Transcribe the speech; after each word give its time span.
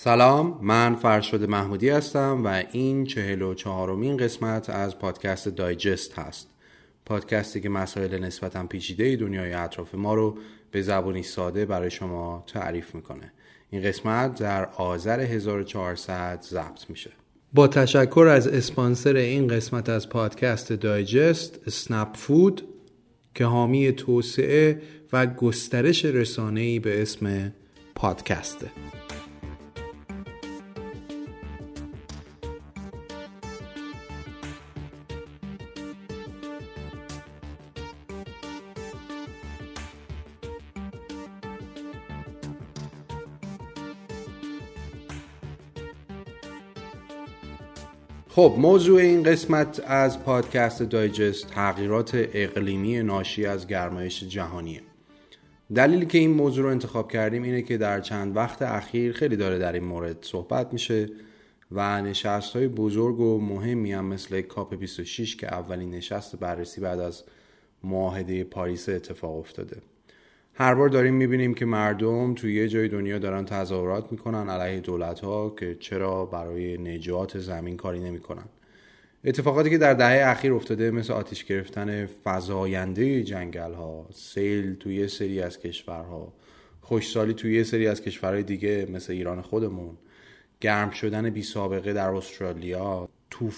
سلام 0.00 0.58
من 0.62 0.94
فرشاد 0.94 1.44
محمودی 1.44 1.88
هستم 1.88 2.44
و 2.44 2.62
این 2.72 3.04
چهل 3.04 3.42
و 3.42 3.54
چهارمین 3.54 4.16
قسمت 4.16 4.70
از 4.70 4.98
پادکست 4.98 5.48
دایجست 5.48 6.18
هست. 6.18 6.48
پادکستی 7.06 7.60
که 7.60 7.68
مسائل 7.68 8.18
نسبتا 8.18 8.66
پیچیده 8.66 9.16
دنیای 9.16 9.52
اطراف 9.52 9.94
ما 9.94 10.14
رو 10.14 10.38
به 10.70 10.82
زبانی 10.82 11.22
ساده 11.22 11.66
برای 11.66 11.90
شما 11.90 12.44
تعریف 12.46 12.94
می‌کنه. 12.94 13.32
این 13.70 13.82
قسمت 13.82 14.38
در 14.38 14.64
آذر 14.64 15.20
1400 15.20 16.42
ضبط 16.42 16.90
میشه. 16.90 17.10
با 17.52 17.68
تشکر 17.68 18.26
از 18.30 18.48
اسپانسر 18.48 19.16
این 19.16 19.48
قسمت 19.48 19.88
از 19.88 20.08
پادکست 20.08 20.72
دایجست 20.72 21.60
اسنپ 21.66 22.16
فود 22.16 22.62
که 23.34 23.44
حامی 23.44 23.92
توسعه 23.92 24.82
و 25.12 25.26
گسترش 25.26 26.04
رسانه‌ای 26.04 26.78
به 26.78 27.02
اسم 27.02 27.52
پادکسته. 27.94 28.66
خب 48.38 48.54
موضوع 48.58 49.00
این 49.00 49.22
قسمت 49.22 49.82
از 49.86 50.24
پادکست 50.24 50.82
دایجست 50.82 51.46
تغییرات 51.46 52.10
اقلیمی 52.14 53.02
ناشی 53.02 53.46
از 53.46 53.66
گرمایش 53.66 54.24
جهانیه. 54.24 54.82
دلیلی 55.74 56.06
که 56.06 56.18
این 56.18 56.30
موضوع 56.30 56.64
رو 56.64 56.70
انتخاب 56.70 57.12
کردیم 57.12 57.42
اینه 57.42 57.62
که 57.62 57.76
در 57.76 58.00
چند 58.00 58.36
وقت 58.36 58.62
اخیر 58.62 59.12
خیلی 59.12 59.36
داره 59.36 59.58
در 59.58 59.72
این 59.72 59.84
مورد 59.84 60.16
صحبت 60.20 60.72
میشه 60.72 61.10
و 61.72 62.02
نشست 62.02 62.56
های 62.56 62.68
بزرگ 62.68 63.20
و 63.20 63.40
مهمی 63.40 63.92
هم 63.92 64.04
مثل 64.04 64.40
کاپ 64.40 64.74
26 64.74 65.36
که 65.36 65.46
اولین 65.46 65.90
نشست 65.90 66.36
بررسی 66.36 66.80
بعد 66.80 67.00
از 67.00 67.24
معاهده 67.84 68.44
پاریس 68.44 68.88
اتفاق 68.88 69.38
افتاده. 69.38 69.76
هر 70.60 70.74
بار 70.74 70.88
داریم 70.88 71.14
می‌بینیم 71.14 71.54
که 71.54 71.64
مردم 71.64 72.34
توی 72.34 72.54
یه 72.54 72.68
جای 72.68 72.88
دنیا 72.88 73.18
دارن 73.18 73.44
تظاهرات 73.44 74.12
می‌کنن 74.12 74.48
علیه 74.50 74.80
دولت 74.80 75.20
ها 75.20 75.50
که 75.50 75.76
چرا 75.80 76.26
برای 76.26 76.78
نجات 76.78 77.38
زمین 77.38 77.76
کاری 77.76 78.00
نمی‌کنن. 78.00 78.44
اتفاقاتی 79.24 79.70
که 79.70 79.78
در 79.78 79.94
دهه 79.94 80.30
اخیر 80.30 80.52
افتاده 80.52 80.90
مثل 80.90 81.12
آتیش 81.12 81.44
گرفتن 81.44 82.06
فضاینده 82.06 83.22
جنگل 83.22 83.72
ها 83.72 84.06
سیل 84.14 84.74
توی 84.74 85.08
سری 85.08 85.40
از 85.42 85.58
کشورها 85.58 86.32
خوشسالی 86.80 87.34
توی 87.34 87.54
یه 87.54 87.62
سری 87.62 87.86
از 87.86 88.02
کشورهای 88.02 88.42
دیگه 88.42 88.86
مثل 88.92 89.12
ایران 89.12 89.42
خودمون 89.42 89.96
گرم 90.60 90.90
شدن 90.90 91.30
بی 91.30 91.42
سابقه 91.42 91.92
در 91.92 92.10
استرالیا 92.10 93.08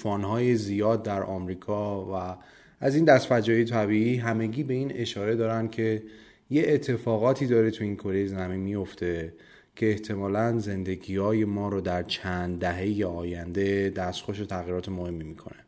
های 0.04 0.56
زیاد 0.56 1.02
در 1.02 1.22
آمریکا 1.22 2.04
و 2.04 2.36
از 2.80 2.94
این 2.94 3.04
دست 3.04 3.26
فجایع 3.26 3.64
طبیعی 3.64 4.16
همگی 4.16 4.62
به 4.62 4.74
این 4.74 4.92
اشاره 4.94 5.36
دارن 5.36 5.68
که 5.68 6.02
یه 6.50 6.64
اتفاقاتی 6.66 7.46
داره 7.46 7.70
تو 7.70 7.84
این 7.84 7.96
کره 7.96 8.26
زمین 8.26 8.60
میفته 8.60 9.32
که 9.76 9.90
احتمالا 9.90 10.58
زندگی 10.58 11.16
های 11.16 11.44
ما 11.44 11.68
رو 11.68 11.80
در 11.80 12.02
چند 12.02 12.58
دهه 12.58 13.06
آینده 13.06 13.90
دستخوش 13.90 14.38
تغییرات 14.38 14.88
مهمی 14.88 15.24
می‌کنه. 15.24 15.58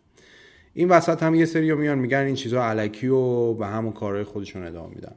این 0.74 0.88
وسط 0.88 1.22
هم 1.22 1.34
یه 1.34 1.44
سری 1.44 1.74
میان 1.74 1.98
میگن 1.98 2.18
این 2.18 2.34
چیزها 2.34 2.64
علکی 2.64 3.08
و 3.08 3.54
به 3.54 3.66
همون 3.66 3.92
کارهای 3.92 4.24
خودشون 4.24 4.66
ادامه 4.66 4.94
میدن. 4.94 5.14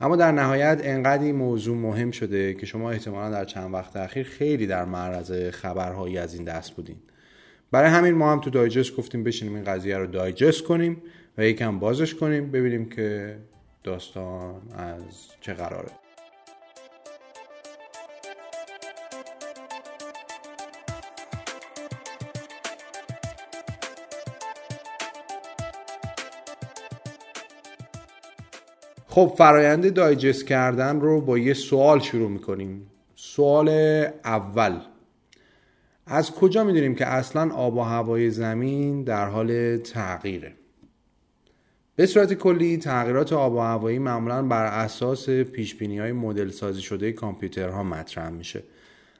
اما 0.00 0.16
در 0.16 0.32
نهایت 0.32 0.80
انقدر 0.84 1.22
این 1.22 1.36
موضوع 1.36 1.76
مهم 1.76 2.10
شده 2.10 2.54
که 2.54 2.66
شما 2.66 2.90
احتمالا 2.90 3.30
در 3.30 3.44
چند 3.44 3.74
وقت 3.74 3.96
اخیر 3.96 4.26
خیلی 4.26 4.66
در 4.66 4.84
معرض 4.84 5.32
خبرهایی 5.50 6.18
از 6.18 6.34
این 6.34 6.44
دست 6.44 6.72
بودین. 6.72 6.96
برای 7.70 7.90
همین 7.90 8.14
ما 8.14 8.32
هم 8.32 8.40
تو 8.40 8.50
دایجست 8.50 8.96
گفتیم 8.96 9.24
بشینیم 9.24 9.54
این 9.54 9.64
قضیه 9.64 9.98
رو 9.98 10.06
دایجست 10.06 10.62
کنیم 10.62 11.02
و 11.38 11.46
یکم 11.46 11.78
بازش 11.78 12.14
کنیم 12.14 12.50
ببینیم 12.50 12.88
که 12.88 13.36
داستان 13.86 14.54
از 14.76 15.28
چه 15.40 15.54
قراره. 15.54 15.90
خب 29.08 29.34
فرایند 29.38 29.94
دایجست 29.94 30.46
کردن 30.46 31.00
رو 31.00 31.20
با 31.20 31.38
یه 31.38 31.54
سوال 31.54 32.00
شروع 32.00 32.30
می‌کنیم. 32.30 32.90
سوال 33.14 33.68
اول. 34.24 34.80
از 36.06 36.30
کجا 36.30 36.64
می‌دونیم 36.64 36.94
که 36.94 37.06
اصلا 37.06 37.54
آب 37.54 37.76
و 37.76 37.80
هوای 37.80 38.30
زمین 38.30 39.04
در 39.04 39.28
حال 39.28 39.76
تغییره؟ 39.76 40.52
به 41.96 42.06
صورت 42.06 42.34
کلی 42.34 42.76
تغییرات 42.76 43.32
آب 43.32 43.54
و 43.54 43.60
هوایی 43.60 43.98
معمولا 43.98 44.42
بر 44.42 44.64
اساس 44.64 45.30
پیش 45.30 45.74
بینی 45.74 45.98
های 45.98 46.12
مدل 46.12 46.50
سازی 46.50 46.82
شده 46.82 47.12
کامپیوترها 47.12 47.82
مطرح 47.82 48.28
میشه 48.28 48.62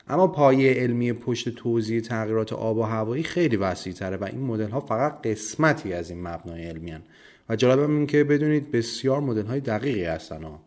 اما 0.08 0.26
پایه 0.26 0.72
علمی 0.72 1.12
پشت 1.12 1.48
توضیح 1.48 2.00
تغییرات 2.00 2.52
آب 2.52 2.76
و 2.76 2.82
هوایی 2.82 3.22
خیلی 3.22 3.56
وسیع 3.56 3.92
تره 3.92 4.16
و 4.16 4.24
این 4.24 4.40
مدل 4.40 4.70
ها 4.70 4.80
فقط 4.80 5.26
قسمتی 5.26 5.92
از 5.92 6.10
این 6.10 6.22
مبنای 6.22 6.64
علمی 6.64 6.90
هن. 6.90 7.02
و 7.48 7.56
جالب 7.56 7.90
این 7.90 8.06
که 8.06 8.24
بدونید 8.24 8.70
بسیار 8.70 9.20
مدل 9.20 9.46
های 9.46 9.60
دقیقی 9.60 10.04
هستن 10.04 10.42
ها. 10.42 10.60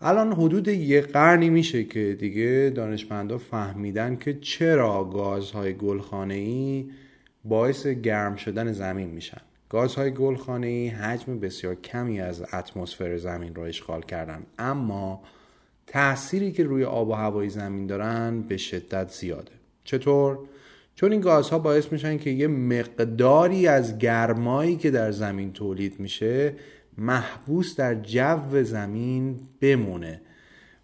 الان 0.00 0.32
حدود 0.32 0.68
یه 0.68 1.00
قرنی 1.00 1.50
میشه 1.50 1.84
که 1.84 2.16
دیگه 2.20 2.72
دانشمندا 2.74 3.38
فهمیدن 3.38 4.16
که 4.16 4.38
چرا 4.40 5.04
گازهای 5.04 5.74
گلخانه 5.74 6.34
ای 6.34 6.90
باعث 7.44 7.86
گرم 7.86 8.36
شدن 8.36 8.72
زمین 8.72 9.08
میشن 9.08 9.40
گازهای 9.74 10.10
گلخانه 10.10 10.66
ای 10.66 10.88
حجم 10.88 11.38
بسیار 11.38 11.74
کمی 11.74 12.20
از 12.20 12.42
اتمسفر 12.52 13.16
زمین 13.16 13.54
را 13.54 13.64
اشغال 13.66 14.02
کردن 14.02 14.42
اما 14.58 15.22
تأثیری 15.86 16.52
که 16.52 16.64
روی 16.64 16.84
آب 16.84 17.08
و 17.08 17.12
هوای 17.12 17.48
زمین 17.48 17.86
دارن 17.86 18.42
به 18.42 18.56
شدت 18.56 19.10
زیاده. 19.10 19.52
چطور؟ 19.84 20.38
چون 20.94 21.12
این 21.12 21.20
گازها 21.20 21.58
باعث 21.58 21.92
میشن 21.92 22.18
که 22.18 22.30
یه 22.30 22.46
مقداری 22.46 23.66
از 23.66 23.98
گرمایی 23.98 24.76
که 24.76 24.90
در 24.90 25.10
زمین 25.10 25.52
تولید 25.52 26.00
میشه 26.00 26.54
محبوس 26.98 27.76
در 27.76 27.94
جو 27.94 28.64
زمین 28.64 29.40
بمونه 29.60 30.20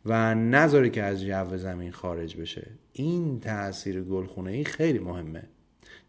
و 0.06 0.34
نذاره 0.34 0.90
که 0.90 1.02
از 1.02 1.20
جو 1.20 1.56
زمین 1.56 1.92
خارج 1.92 2.36
بشه. 2.36 2.66
این 2.92 3.40
تاثیر 3.40 4.02
گلخونه 4.02 4.50
ای 4.50 4.64
خیلی 4.64 4.98
مهمه. 4.98 5.42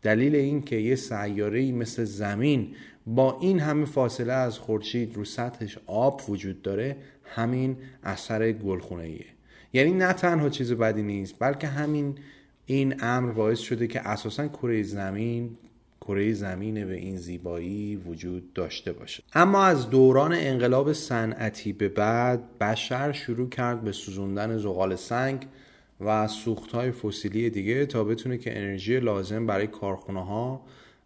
دلیل 0.02 0.36
این 0.36 0.62
که 0.62 0.76
یه 0.76 0.96
سیاره 0.96 1.72
مثل 1.72 2.04
زمین 2.04 2.76
با 3.08 3.38
این 3.42 3.60
همه 3.60 3.86
فاصله 3.86 4.34
از 4.34 4.60
خورشید 4.60 5.16
رو 5.16 5.26
سطحش 5.26 5.78
آب 5.86 6.22
وجود 6.30 6.62
داره 6.62 6.98
همین 7.24 7.78
اثر 8.04 8.52
گلخونه 8.52 9.04
ایه 9.04 9.26
یعنی 9.74 9.92
نه 9.92 10.14
تنها 10.14 10.50
چیز 10.50 10.74
بدی 10.74 11.04
نیست 11.04 11.36
بلکه 11.40 11.68
همین 11.68 12.16
این 12.66 12.96
امر 13.00 13.32
باعث 13.32 13.60
شده 13.60 13.88
که 13.88 14.08
اساسا 14.08 14.48
کره 14.48 14.84
زمین 14.84 15.58
کره 16.02 16.34
زمین 16.34 16.86
به 16.86 16.94
این 16.94 17.18
زیبایی 17.18 17.96
وجود 17.96 18.54
داشته 18.54 18.92
باشه. 18.92 19.24
اما 19.34 19.66
از 19.66 19.90
دوران 19.90 20.34
انقلاب 20.34 20.94
صنعتی 20.94 21.74
به 21.74 21.90
بعد 21.90 22.58
بشر 22.58 23.12
شروع 23.12 23.50
کرد 23.50 23.82
به 23.82 23.92
سوزوندن 23.92 24.58
زغال 24.58 24.96
سنگ 24.96 25.48
و 26.06 26.28
سوخت 26.28 26.72
های 26.72 26.92
فسیلی 26.92 27.50
دیگه 27.50 27.86
تا 27.86 28.04
بتونه 28.04 28.38
که 28.38 28.58
انرژی 28.58 29.00
لازم 29.00 29.46
برای 29.46 29.68
کارخونه 29.68 30.26
ها 30.26 30.62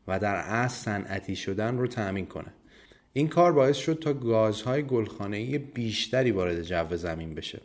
و 0.08 0.20
در 0.20 0.36
اصل 0.36 0.76
صنعتی 0.84 1.36
شدن 1.36 1.78
رو 1.78 1.88
تأمین 1.88 2.26
کنه. 2.26 2.54
این 3.14 3.28
کار 3.28 3.52
باعث 3.52 3.78
شد 3.78 4.00
تا 4.02 4.14
گازهای 4.14 4.84
گلخانه‌ای 4.84 5.58
بیشتری 5.58 6.32
وارد 6.32 6.62
جو 6.62 6.96
زمین 6.96 7.36
بشه. 7.36 7.62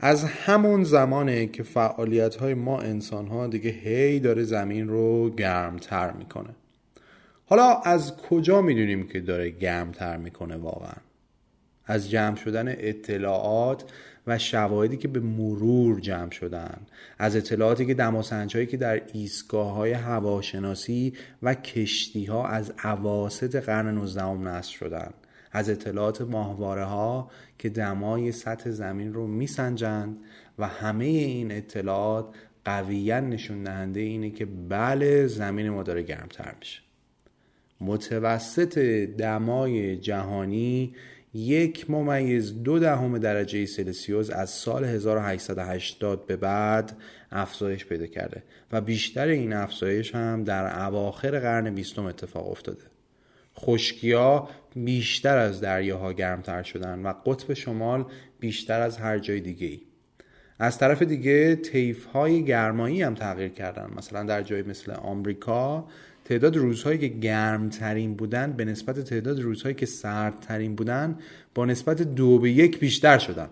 از 0.00 0.24
همون 0.24 0.84
زمانه 0.84 1.46
که 1.46 1.62
فعالیت 1.62 2.36
های 2.36 2.54
ما 2.54 2.80
انسان 2.80 3.26
ها 3.26 3.46
دیگه 3.46 3.70
هی 3.70 4.20
داره 4.20 4.42
زمین 4.42 4.88
رو 4.88 5.30
گرمتر 5.30 6.12
می‌کنه. 6.12 6.50
حالا 7.46 7.80
از 7.80 8.16
کجا 8.16 8.62
می‌دونیم 8.62 9.08
که 9.08 9.20
داره 9.20 9.50
گرمتر 9.50 10.16
می‌کنه 10.16 10.56
واقعا؟ 10.56 10.96
از 11.86 12.10
جمع 12.10 12.36
شدن 12.36 12.68
اطلاعات 12.68 13.84
و 14.26 14.38
شواهدی 14.38 14.96
که 14.96 15.08
به 15.08 15.20
مرور 15.20 16.00
جمع 16.00 16.30
شدن. 16.30 16.80
از 17.18 17.36
اطلاعاتی 17.36 17.86
که 17.86 17.94
دماسنجهایی 17.94 18.66
که 18.66 18.76
در 18.76 19.02
ایستگاه 19.12 19.72
های 19.72 19.92
هواشناسی 19.92 21.12
و 21.42 21.54
کشتی 21.54 22.24
ها 22.24 22.46
از 22.46 22.72
عواست 22.78 23.56
قرن 23.56 23.94
19 23.94 24.24
نصب 24.24 24.72
شدن 24.72 25.10
از 25.52 25.70
اطلاعات 25.70 26.20
ماهواره 26.20 26.84
ها 26.84 27.30
که 27.58 27.68
دمای 27.68 28.32
سطح 28.32 28.70
زمین 28.70 29.14
رو 29.14 29.26
میسنجند 29.26 30.16
و 30.58 30.68
همه 30.68 31.04
این 31.04 31.52
اطلاعات 31.52 32.34
قویا 32.64 33.20
نشون 33.20 33.62
دهنده 33.62 34.00
اینه 34.00 34.30
که 34.30 34.46
بله 34.46 35.26
زمین 35.26 35.70
ما 35.70 35.82
داره 35.82 36.02
گرمتر 36.02 36.54
میشه. 36.60 36.80
متوسط 37.80 38.78
دمای 39.18 39.96
جهانی 39.96 40.94
یک 41.34 41.90
ممیز 41.90 42.62
دو 42.62 42.78
دهم 42.78 43.18
درجه 43.18 43.66
سلسیوس 43.66 44.30
از 44.30 44.50
سال 44.50 44.84
1880 44.84 46.26
به 46.26 46.36
بعد 46.36 46.96
افزایش 47.32 47.86
پیدا 47.86 48.06
کرده 48.06 48.42
و 48.72 48.80
بیشتر 48.80 49.26
این 49.26 49.52
افزایش 49.52 50.14
هم 50.14 50.44
در 50.44 50.86
اواخر 50.86 51.38
قرن 51.38 51.74
بیستم 51.74 52.04
اتفاق 52.04 52.50
افتاده 52.50 52.82
خشکیا 53.56 54.48
بیشتر 54.74 55.38
از 55.38 55.60
دریاها 55.60 56.12
گرمتر 56.12 56.62
شدن 56.62 57.02
و 57.02 57.12
قطب 57.26 57.54
شمال 57.54 58.04
بیشتر 58.40 58.80
از 58.80 58.96
هر 58.96 59.18
جای 59.18 59.40
دیگه 59.40 59.66
ای. 59.66 59.80
از 60.58 60.78
طرف 60.78 61.02
دیگه 61.02 61.56
تیف 61.56 62.04
های 62.04 62.44
گرمایی 62.44 63.02
هم 63.02 63.14
تغییر 63.14 63.48
کردن 63.48 63.90
مثلا 63.96 64.22
در 64.22 64.42
جای 64.42 64.62
مثل 64.62 64.92
آمریکا 64.92 65.88
تعداد 66.24 66.56
روزهایی 66.56 66.98
که 66.98 67.08
گرمترین 67.08 68.14
بودن 68.14 68.52
به 68.52 68.64
نسبت 68.64 69.00
تعداد 69.00 69.40
روزهایی 69.40 69.74
که 69.74 69.86
سردترین 69.86 70.74
بودن 70.74 71.18
با 71.54 71.64
نسبت 71.64 72.02
دو 72.02 72.38
به 72.38 72.50
یک 72.50 72.78
بیشتر 72.78 73.18
شدن. 73.18 73.48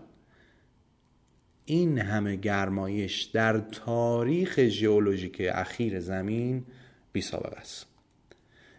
این 1.64 1.98
همه 1.98 2.36
گرمایش 2.36 3.22
در 3.22 3.58
تاریخ 3.58 4.68
ژئولوژیک 4.68 5.42
اخیر 5.54 6.00
زمین 6.00 6.64
بی 7.12 7.20
سابقه 7.20 7.56
است. 7.56 7.86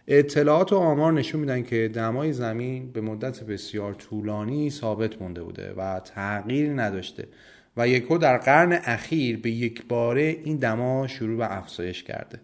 اطلاعات 0.07 0.73
و 0.73 0.75
آمار 0.75 1.13
نشون 1.13 1.41
میدن 1.41 1.63
که 1.63 1.91
دمای 1.93 2.33
زمین 2.33 2.91
به 2.91 3.01
مدت 3.01 3.43
بسیار 3.43 3.93
طولانی 3.93 4.69
ثابت 4.69 5.21
مونده 5.21 5.43
بوده 5.43 5.73
و 5.73 5.99
تغییر 5.99 6.81
نداشته 6.81 7.27
و 7.77 7.87
یکو 7.87 8.17
در 8.17 8.37
قرن 8.37 8.79
اخیر 8.83 9.39
به 9.39 9.49
یک 9.49 9.85
باره 9.87 10.39
این 10.43 10.57
دما 10.57 11.07
شروع 11.07 11.37
به 11.37 11.57
افزایش 11.57 12.03
کرده. 12.03 12.39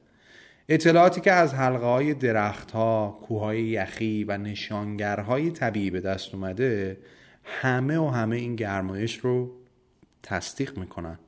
اطلاعاتی 0.71 1.21
که 1.21 1.31
از 1.31 1.53
حلقه 1.53 1.85
های 1.85 2.13
درخت 2.13 2.71
ها، 2.71 3.19
کوههای 3.21 3.61
یخی 3.61 4.23
و 4.23 4.37
نشانگرهای 4.37 5.51
طبیعی 5.51 5.89
به 5.89 6.01
دست 6.01 6.35
اومده 6.35 6.97
همه 7.43 7.97
و 7.97 8.07
همه 8.07 8.35
این 8.35 8.55
گرمایش 8.55 9.19
رو 9.19 9.51
تصدیق 10.23 10.77
می‌کنن. 10.77 11.19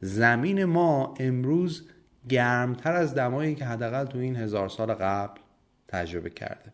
زمین 0.00 0.64
ما 0.64 1.14
امروز 1.20 1.88
گرمتر 2.28 2.92
از 2.92 3.14
دمایی 3.14 3.54
که 3.54 3.64
حداقل 3.64 4.04
تو 4.04 4.18
این 4.18 4.36
هزار 4.36 4.68
سال 4.68 4.94
قبل 4.94 5.40
تجربه 5.88 6.30
کرده. 6.30 6.72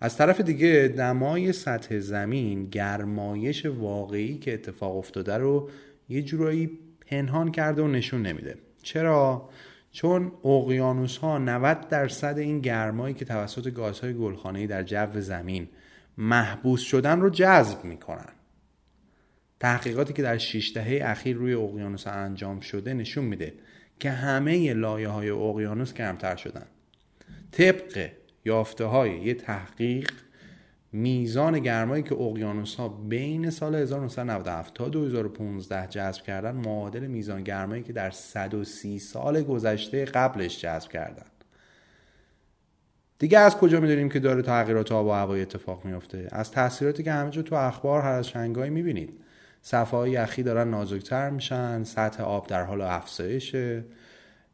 از 0.00 0.16
طرف 0.16 0.40
دیگه 0.40 0.94
دمای 0.96 1.52
سطح 1.52 1.98
زمین 1.98 2.66
گرمایش 2.66 3.66
واقعی 3.66 4.38
که 4.38 4.54
اتفاق 4.54 4.96
افتاده 4.96 5.36
رو 5.36 5.70
یه 6.08 6.22
جورایی 6.22 6.78
پنهان 7.06 7.52
کرده 7.52 7.82
و 7.82 7.88
نشون 7.88 8.22
نمیده. 8.22 8.54
چرا؟ 8.82 9.48
چون 9.92 10.32
اقیانوس 10.44 11.16
ها 11.16 11.38
90 11.38 11.88
درصد 11.88 12.38
این 12.38 12.60
گرمایی 12.60 13.14
که 13.14 13.24
توسط 13.24 13.70
گازهای 13.70 14.14
گلخانه‌ای 14.14 14.66
در 14.66 14.82
جو 14.82 15.20
زمین 15.20 15.68
محبوس 16.18 16.80
شدن 16.80 17.20
رو 17.20 17.30
جذب 17.30 17.84
می‌کنن. 17.84 18.32
تحقیقاتی 19.60 20.12
که 20.12 20.22
در 20.22 20.38
6 20.38 20.72
دهه 20.74 21.00
اخیر 21.10 21.36
روی 21.36 21.54
اقیانوس 21.54 22.06
انجام 22.06 22.60
شده 22.60 22.94
نشون 22.94 23.24
میده 23.24 23.54
که 24.00 24.10
همه 24.10 24.72
لایه 24.72 25.08
های 25.08 25.30
اقیانوس 25.30 25.92
گرمتر 25.92 26.36
شدن. 26.36 26.66
طبق 27.50 28.10
یافته 28.44 28.84
های 28.84 29.20
یه 29.20 29.34
تحقیق 29.34 30.10
میزان 30.92 31.58
گرمایی 31.58 32.02
که 32.02 32.14
اقیانوس 32.14 32.74
ها 32.74 32.88
بین 32.88 33.50
سال 33.50 33.74
1997 33.74 34.74
تا 34.74 34.88
2015 34.88 35.86
جذب 35.86 36.22
کردن 36.22 36.50
معادل 36.50 37.06
میزان 37.06 37.42
گرمایی 37.42 37.82
که 37.82 37.92
در 37.92 38.10
130 38.10 38.98
سال 38.98 39.42
گذشته 39.42 40.04
قبلش 40.04 40.60
جذب 40.60 40.88
کردن. 40.88 41.26
دیگه 43.18 43.38
از 43.38 43.56
کجا 43.56 43.80
می‌دونیم 43.80 44.08
که 44.08 44.20
داره 44.20 44.42
تغییرات 44.42 44.92
آب 44.92 45.06
و 45.06 45.10
هوایی 45.10 45.42
اتفاق 45.42 45.84
میفته 45.84 46.28
از 46.32 46.50
تاثیراتی 46.50 47.02
که 47.02 47.12
همه 47.12 47.30
تو 47.30 47.54
اخبار 47.54 48.02
هر 48.02 48.12
از 48.12 48.28
شنگایی 48.28 48.70
می‌بینید. 48.70 49.20
صفحه 49.62 50.10
یخی 50.10 50.42
دارن 50.42 50.70
نازکتر 50.70 51.30
میشن 51.30 51.84
سطح 51.84 52.22
آب 52.22 52.46
در 52.46 52.64
حال 52.64 52.80
افزایشه. 52.80 53.84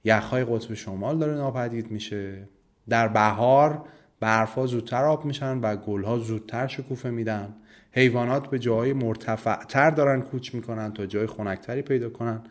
یخهای 0.05 0.44
قطب 0.44 0.75
شمال 0.75 1.19
داره 1.19 1.35
ناپدید 1.35 1.90
میشه. 1.90 2.49
در 2.88 3.08
بهار 3.08 3.85
برفها 4.20 4.67
زودتر 4.67 5.05
آب 5.05 5.25
میشن 5.25 5.59
و 5.59 5.76
گلها 5.76 6.19
زودتر 6.19 6.67
شکوفه 6.67 7.11
میدن 7.11 7.55
حیوانات 7.93 8.50
به 8.50 8.59
جای 8.59 8.93
مرتفعتر 8.93 9.91
دارن 9.91 10.20
کوچ 10.23 10.55
می‌کنن 10.55 10.93
تا 10.93 11.06
جای 11.06 11.26
خنکتری 11.26 11.82
پیدا 11.82 12.11
کنن 12.11 12.43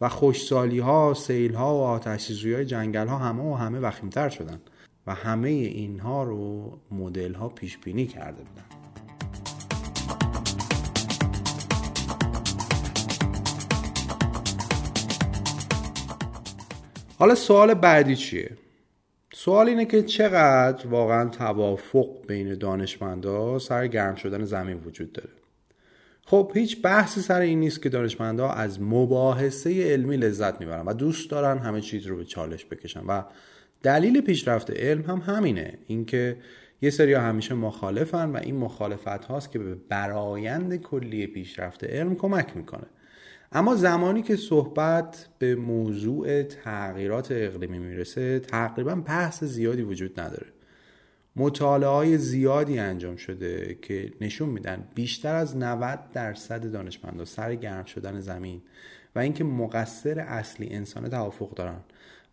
و 0.00 0.08
خوشسالی 0.08 0.78
ها، 0.78 1.14
سیل 1.14 1.54
ها 1.54 1.74
و 1.74 1.82
آتش 1.82 2.44
های 2.46 2.64
جنگل 2.64 3.06
ها 3.06 3.18
همه 3.18 3.42
و 3.42 3.54
همه 3.54 3.78
وخیمتر 3.78 4.28
شدن 4.28 4.60
و 5.06 5.14
همه 5.14 5.48
اینها 5.48 6.22
رو 6.22 6.72
مدل 6.90 7.34
ها 7.34 7.48
پیش 7.48 7.78
بینی 7.78 8.06
کرده 8.06 8.42
بودن 8.42 8.64
حالا 17.18 17.34
سوال 17.34 17.74
بعدی 17.74 18.16
چیه؟ 18.16 18.50
سوال 19.48 19.68
اینه 19.68 19.84
که 19.84 20.02
چقدر 20.02 20.86
واقعا 20.86 21.28
توافق 21.28 22.26
بین 22.26 22.54
دانشمندا 22.54 23.58
سر 23.58 23.86
گرم 23.86 24.14
شدن 24.14 24.44
زمین 24.44 24.76
وجود 24.86 25.12
داره؟ 25.12 25.30
خب 26.26 26.52
هیچ 26.54 26.82
بحثی 26.82 27.20
سر 27.20 27.40
این 27.40 27.60
نیست 27.60 27.82
که 27.82 27.88
دانشمندا 27.88 28.48
از 28.48 28.82
مباحثه 28.82 29.92
علمی 29.92 30.16
لذت 30.16 30.60
می‌برن 30.60 30.86
و 30.86 30.92
دوست 30.92 31.30
دارن 31.30 31.58
همه 31.58 31.80
چیز 31.80 32.06
رو 32.06 32.16
به 32.16 32.24
چالش 32.24 32.66
بکشن 32.66 33.00
و 33.06 33.22
دلیل 33.82 34.20
پیشرفت 34.20 34.70
علم 34.70 35.02
هم 35.02 35.18
همینه. 35.18 35.78
اینکه 35.86 36.36
یه 36.82 36.90
سری 36.90 37.14
همیشه 37.14 37.54
مخالفن 37.54 38.30
و 38.30 38.36
این 38.36 38.56
مخالفت 38.56 39.24
هاست 39.24 39.52
که 39.52 39.58
به 39.58 39.74
برایند 39.74 40.76
کلی 40.76 41.26
پیشرفت 41.26 41.84
علم 41.84 42.14
کمک 42.16 42.56
می‌کنه. 42.56 42.86
اما 43.52 43.76
زمانی 43.76 44.22
که 44.22 44.36
صحبت 44.36 45.28
به 45.38 45.54
موضوع 45.54 46.42
تغییرات 46.42 47.28
اقلیمی 47.30 47.78
می‌رسه 47.78 48.40
تقریبا 48.40 48.94
بحث 48.94 49.44
زیادی 49.44 49.82
وجود 49.82 50.20
نداره. 50.20 50.46
مطالعه 51.36 51.88
های 51.88 52.18
زیادی 52.18 52.78
انجام 52.78 53.16
شده 53.16 53.78
که 53.82 54.12
نشون 54.20 54.48
میدن 54.48 54.88
بیشتر 54.94 55.34
از 55.34 55.56
90 55.56 55.98
درصد 56.12 56.72
دانشمندا 56.72 57.24
سر 57.24 57.54
گرم 57.54 57.84
شدن 57.84 58.20
زمین 58.20 58.62
و 59.14 59.18
اینکه 59.18 59.44
مقصر 59.44 60.18
اصلی 60.18 60.68
انسان 60.70 61.08
توافق 61.08 61.54
دارن 61.54 61.80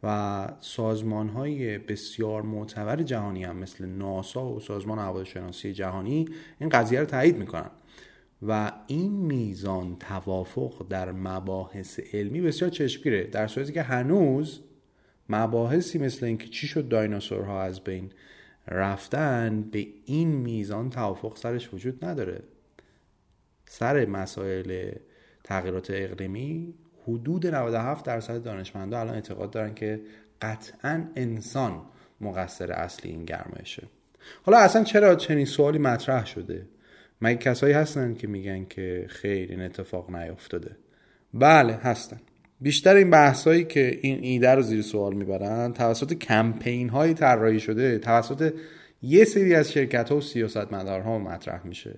و 0.03 0.47
سازمان 0.59 1.29
های 1.29 1.77
بسیار 1.77 2.41
معتبر 2.41 3.03
جهانی 3.03 3.43
هم 3.43 3.57
مثل 3.57 3.85
ناسا 3.85 4.45
و 4.45 4.59
سازمان 4.59 4.99
هواشناسی 4.99 5.73
جهانی 5.73 6.25
این 6.59 6.69
قضیه 6.69 6.99
رو 6.99 7.05
تایید 7.05 7.37
می‌کنن. 7.37 7.71
و 8.47 8.71
این 8.87 9.11
میزان 9.11 9.95
توافق 9.99 10.85
در 10.89 11.11
مباحث 11.11 11.99
علمی 12.13 12.41
بسیار 12.41 12.71
چشمگیره. 12.71 13.23
در 13.23 13.47
صورتی 13.47 13.73
که 13.73 13.81
هنوز 13.81 14.61
مباحثی 15.29 15.99
مثل 15.99 16.25
اینکه 16.25 16.47
چی 16.47 16.67
شد 16.67 16.87
دایناسورها 16.87 17.61
از 17.61 17.79
بین 17.83 18.11
رفتن 18.67 19.61
به 19.61 19.87
این 20.05 20.27
میزان 20.27 20.89
توافق 20.89 21.37
سرش 21.37 21.73
وجود 21.73 22.05
نداره. 22.05 22.43
سر 23.65 24.05
مسائل 24.05 24.91
تغییرات 25.43 25.87
اقلیمی 25.89 26.73
حدود 27.07 27.47
97 27.47 28.05
درصد 28.05 28.43
دانشمندا 28.43 28.99
الان 28.99 29.15
اعتقاد 29.15 29.51
دارن 29.51 29.73
که 29.73 30.01
قطعا 30.41 31.07
انسان 31.15 31.81
مقصر 32.21 32.71
اصلی 32.71 33.11
این 33.11 33.25
گرمایشه. 33.25 33.87
حالا 34.43 34.57
اصلا 34.57 34.83
چرا 34.83 35.15
چنین 35.15 35.45
سوالی 35.45 35.77
مطرح 35.77 36.25
شده؟ 36.25 36.65
مگه 37.21 37.37
کسایی 37.37 37.73
هستن 37.73 38.13
که 38.13 38.27
میگن 38.27 38.65
که 38.65 39.05
خیر 39.09 39.51
این 39.51 39.61
اتفاق 39.61 40.15
نیفتاده. 40.15 40.75
بله 41.33 41.73
هستن. 41.73 42.19
بیشتر 42.61 42.95
این 42.95 43.09
بحثایی 43.09 43.63
که 43.63 43.99
این 44.01 44.19
ایده 44.21 44.51
رو 44.51 44.61
زیر 44.61 44.81
سوال 44.81 45.13
می‌برن 45.13 45.73
توسط 45.73 46.13
کمپین 46.13 46.89
های 46.89 47.13
طراحی 47.13 47.59
شده 47.59 47.99
توسط 47.99 48.53
یه 49.01 49.25
سری 49.25 49.55
از 49.55 49.71
شرکت 49.71 50.09
ها 50.09 50.17
و 50.17 50.21
سیاستمدارها 50.21 51.19
مطرح 51.19 51.67
میشه. 51.67 51.95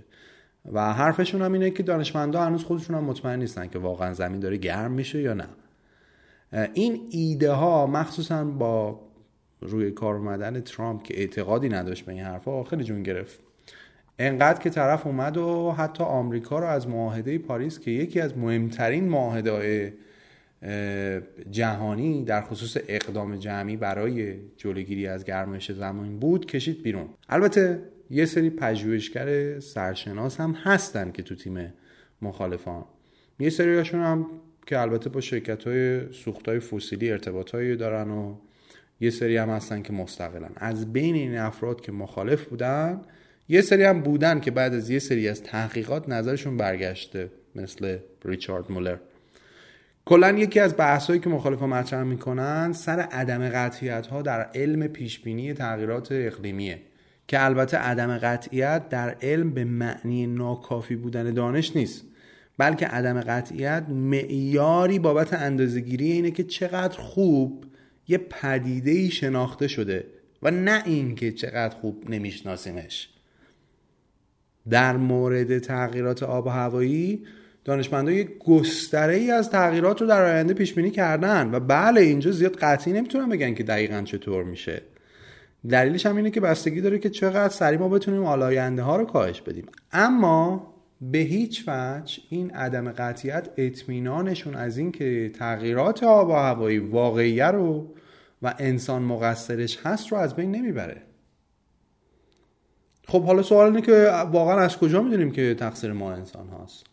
و 0.71 0.93
حرفشون 0.93 1.41
هم 1.41 1.53
اینه 1.53 1.71
که 1.71 1.83
دانشمندا 1.83 2.41
هنوز 2.41 2.63
خودشون 2.63 2.95
هم 2.95 3.03
مطمئن 3.03 3.39
نیستن 3.39 3.67
که 3.67 3.79
واقعا 3.79 4.13
زمین 4.13 4.39
داره 4.39 4.57
گرم 4.57 4.91
میشه 4.91 5.21
یا 5.21 5.33
نه. 5.33 5.47
این 6.73 7.07
ایده 7.09 7.51
ها 7.51 7.87
مخصوصا 7.87 8.45
با 8.45 8.99
روی 9.61 9.91
کار 9.91 10.15
اومدن 10.15 10.61
ترامپ 10.61 11.03
که 11.03 11.19
اعتقادی 11.19 11.69
نداشت 11.69 12.05
به 12.05 12.11
این 12.11 12.21
حرفها 12.21 12.63
خیلی 12.63 12.83
جون 12.83 13.03
گرفت. 13.03 13.39
انقدر 14.19 14.61
که 14.61 14.69
طرف 14.69 15.07
اومد 15.07 15.37
و 15.37 15.71
حتی 15.71 16.03
آمریکا 16.03 16.59
رو 16.59 16.65
از 16.65 16.87
معاهده 16.87 17.37
پاریس 17.37 17.79
که 17.79 17.91
یکی 17.91 18.19
از 18.19 18.37
مهمترین 18.37 19.09
معاهده 19.09 19.93
جهانی 21.51 22.23
در 22.23 22.41
خصوص 22.41 22.77
اقدام 22.87 23.35
جمعی 23.35 23.77
برای 23.77 24.35
جلوگیری 24.57 25.07
از 25.07 25.25
گرمایش 25.25 25.71
زمین 25.71 26.19
بود 26.19 26.45
کشید 26.45 26.83
بیرون. 26.83 27.09
البته 27.29 27.79
یه 28.09 28.25
سری 28.25 28.49
پژوهشگر 28.49 29.59
سرشناس 29.59 30.39
هم 30.39 30.51
هستن 30.51 31.11
که 31.11 31.23
تو 31.23 31.35
تیم 31.35 31.73
مخالفان. 32.21 32.85
یه 33.39 33.49
سریاشون 33.49 33.99
هم 33.99 34.25
که 34.65 34.79
البته 34.79 35.09
با 35.09 35.21
شرکت 35.21 35.63
های 35.63 36.13
سوخت 36.13 36.49
های 36.49 36.59
فسیلی 36.59 37.11
ارتباط 37.11 37.55
دارن 37.55 38.09
و 38.09 38.35
یه 38.99 39.09
سری 39.09 39.37
هم 39.37 39.49
هستن 39.49 39.81
که 39.81 39.93
مستقلن. 39.93 40.51
از 40.55 40.93
بین 40.93 41.15
این 41.15 41.37
افراد 41.37 41.81
که 41.81 41.91
مخالف 41.91 42.45
بودن 42.45 43.01
یه 43.49 43.61
سری 43.61 43.83
هم 43.83 44.01
بودن 44.01 44.39
که 44.39 44.51
بعد 44.51 44.73
از 44.73 44.89
یه 44.89 44.99
سری 44.99 45.29
از 45.29 45.43
تحقیقات 45.43 46.09
نظرشون 46.09 46.57
برگشته 46.57 47.29
مثل 47.55 47.97
ریچارد 48.25 48.71
مولر. 48.71 48.97
کلا 50.05 50.31
یکی 50.31 50.59
از 50.59 50.77
بحثایی 50.77 51.19
که 51.19 51.29
مخالفا 51.29 51.67
مطرح 51.67 52.03
می‌کنن 52.03 52.73
سر 52.73 52.99
عدم 52.99 53.49
قطعیت 53.49 54.07
ها 54.07 54.21
در 54.21 54.49
علم 54.55 54.87
پیشبینی 54.87 55.53
تغییرات 55.53 56.07
اقلیمیه 56.11 56.81
که 57.27 57.45
البته 57.45 57.77
عدم 57.77 58.17
قطعیت 58.17 58.89
در 58.89 59.15
علم 59.21 59.51
به 59.51 59.63
معنی 59.63 60.27
ناکافی 60.27 60.95
بودن 60.95 61.33
دانش 61.33 61.75
نیست 61.75 62.05
بلکه 62.57 62.87
عدم 62.87 63.21
قطعیت 63.21 63.83
معیاری 63.89 64.99
بابت 64.99 65.33
اندازهگیری 65.33 66.11
اینه 66.11 66.31
که 66.31 66.43
چقدر 66.43 66.99
خوب 66.99 67.65
یه 68.07 68.17
پدیده 68.17 69.09
شناخته 69.09 69.67
شده 69.67 70.07
و 70.43 70.51
نه 70.51 70.83
اینکه 70.85 71.31
چقدر 71.31 71.75
خوب 71.75 72.09
نمیشناسیمش. 72.09 73.09
در 74.69 74.97
مورد 74.97 75.59
تغییرات 75.59 76.23
آب 76.23 76.45
و 76.45 76.49
هوایی 76.49 77.23
دانشمندان 77.65 78.13
یک 78.13 78.37
گستره 78.39 79.15
ای 79.15 79.31
از 79.31 79.49
تغییرات 79.49 80.01
رو 80.01 80.07
در 80.07 80.25
آینده 80.25 80.53
پیش 80.53 80.73
بینی 80.73 80.91
کردن 80.91 81.51
و 81.51 81.59
بله 81.59 82.01
اینجا 82.01 82.31
زیاد 82.31 82.55
قطعی 82.55 82.93
نمی‌تونن 82.93 83.29
بگن 83.29 83.53
که 83.53 83.63
دقیقا 83.63 84.01
چطور 84.01 84.43
میشه. 84.43 84.81
دلیلش 85.69 86.05
هم 86.05 86.15
اینه 86.15 86.31
که 86.31 86.41
بستگی 86.41 86.81
داره 86.81 86.99
که 86.99 87.09
چقدر 87.09 87.53
سریع 87.53 87.79
ما 87.79 87.89
بتونیم 87.89 88.25
آلاینده 88.25 88.81
ها 88.81 88.95
رو 88.95 89.05
کاهش 89.05 89.41
بدیم. 89.41 89.65
اما 89.91 90.73
به 91.01 91.17
هیچ 91.17 91.63
وجه 91.67 92.19
این 92.29 92.51
عدم 92.51 92.91
قطعیت 92.91 93.49
اطمینانشون 93.57 94.55
از 94.55 94.77
این 94.77 94.91
که 94.91 95.31
تغییرات 95.39 96.03
آب 96.03 96.29
و 96.29 96.33
هوایی 96.33 96.79
واقعیه 96.79 97.45
رو 97.45 97.93
و 98.41 98.53
انسان 98.59 99.01
مقصرش 99.01 99.79
هست 99.83 100.11
رو 100.11 100.17
از 100.17 100.35
بین 100.35 100.51
نمی‌بره. 100.51 101.01
خب 103.07 103.23
حالا 103.23 103.41
سوال 103.41 103.65
اینه 103.67 103.81
که 103.81 104.11
واقعا 104.31 104.59
از 104.59 104.77
کجا 104.77 105.01
می‌دونیم 105.01 105.31
که 105.31 105.53
تقصیر 105.53 105.91
ما 105.91 106.13
انسان 106.13 106.47
هاست؟ 106.47 106.85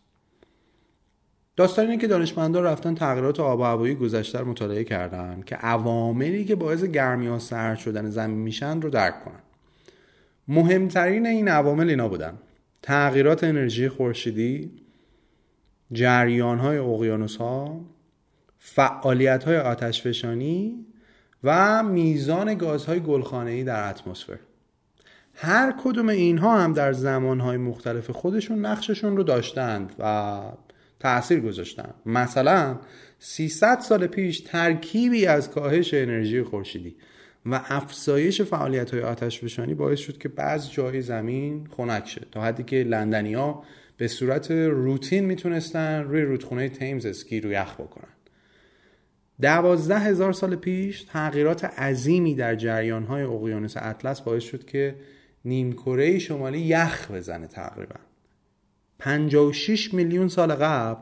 داستان 1.55 1.85
اینه 1.85 2.01
که 2.01 2.07
دانشمندان 2.07 2.63
رفتن 2.63 2.95
تغییرات 2.95 3.39
آب 3.39 3.59
و 3.59 3.63
هوایی 3.63 3.95
گذشته 3.95 4.39
رو 4.39 4.45
مطالعه 4.45 4.83
کردن 4.83 5.43
که 5.45 5.55
عواملی 5.55 6.45
که 6.45 6.55
باعث 6.55 6.83
گرمی 6.83 7.27
ها 7.27 7.39
سرد 7.39 7.77
شدن 7.77 8.09
زمین 8.09 8.37
میشن 8.37 8.81
رو 8.81 8.89
درک 8.89 9.23
کنن. 9.25 9.39
مهمترین 10.47 11.25
این 11.25 11.47
عوامل 11.47 11.89
اینا 11.89 12.07
بودن. 12.07 12.33
تغییرات 12.81 13.43
انرژی 13.43 13.89
خورشیدی 13.89 14.71
جریان 15.91 16.59
های 16.59 16.77
اقیانوس 16.77 17.35
ها 17.35 17.81
فعالیت 18.59 19.43
های 19.43 19.57
آتش 19.57 20.01
فشانی 20.01 20.85
و 21.43 21.83
میزان 21.83 22.55
گازهای 22.55 22.99
گلخانه‌ای 22.99 23.63
در 23.63 23.89
اتمسفر. 23.89 24.39
هر 25.35 25.73
کدوم 25.83 26.09
اینها 26.09 26.59
هم 26.59 26.73
در 26.73 26.93
زمانهای 26.93 27.57
مختلف 27.57 28.09
خودشون 28.09 28.65
نقششون 28.65 29.17
رو 29.17 29.23
داشتند 29.23 29.95
و 29.99 30.41
تاثیر 30.99 31.39
گذاشتن. 31.39 31.93
مثلا 32.05 32.79
300 33.19 33.79
سال 33.79 34.07
پیش 34.07 34.39
ترکیبی 34.39 35.25
از 35.25 35.51
کاهش 35.51 35.93
انرژی 35.93 36.43
خورشیدی 36.43 36.95
و 37.45 37.61
افزایش 37.65 38.41
فعالیت 38.41 38.91
های 38.93 39.01
آتش 39.01 39.39
فشانی 39.39 39.73
باعث 39.73 39.99
شد 39.99 40.17
که 40.17 40.29
بعض 40.29 40.69
جای 40.71 41.01
زمین 41.01 41.67
خنک 41.77 42.07
شد 42.07 42.27
تا 42.31 42.41
حدی 42.41 42.63
که 42.63 42.83
لندنیا 42.83 43.63
به 43.97 44.07
صورت 44.07 44.51
روتین 44.51 45.25
می‌تونستن 45.25 46.03
روی 46.03 46.21
رودخونه 46.21 46.69
تیمز 46.69 47.05
اسکی 47.05 47.41
رو 47.41 47.51
یخ 47.51 47.73
بکنن. 47.73 48.07
دوازده 49.41 49.99
هزار 49.99 50.33
سال 50.33 50.55
پیش 50.55 51.03
تغییرات 51.03 51.65
عظیمی 51.65 52.35
در 52.35 52.55
جریان 52.55 53.03
های 53.03 53.23
اقیانوس 53.23 53.73
اطلس 53.77 54.21
باعث 54.21 54.43
شد 54.43 54.65
که 54.65 54.95
نیمکره 55.45 56.19
شمالی 56.19 56.59
یخ 56.59 57.11
بزنه 57.11 57.47
تقریبا. 57.47 57.95
56 58.99 59.93
میلیون 59.93 60.27
سال 60.27 60.55
قبل 60.55 61.01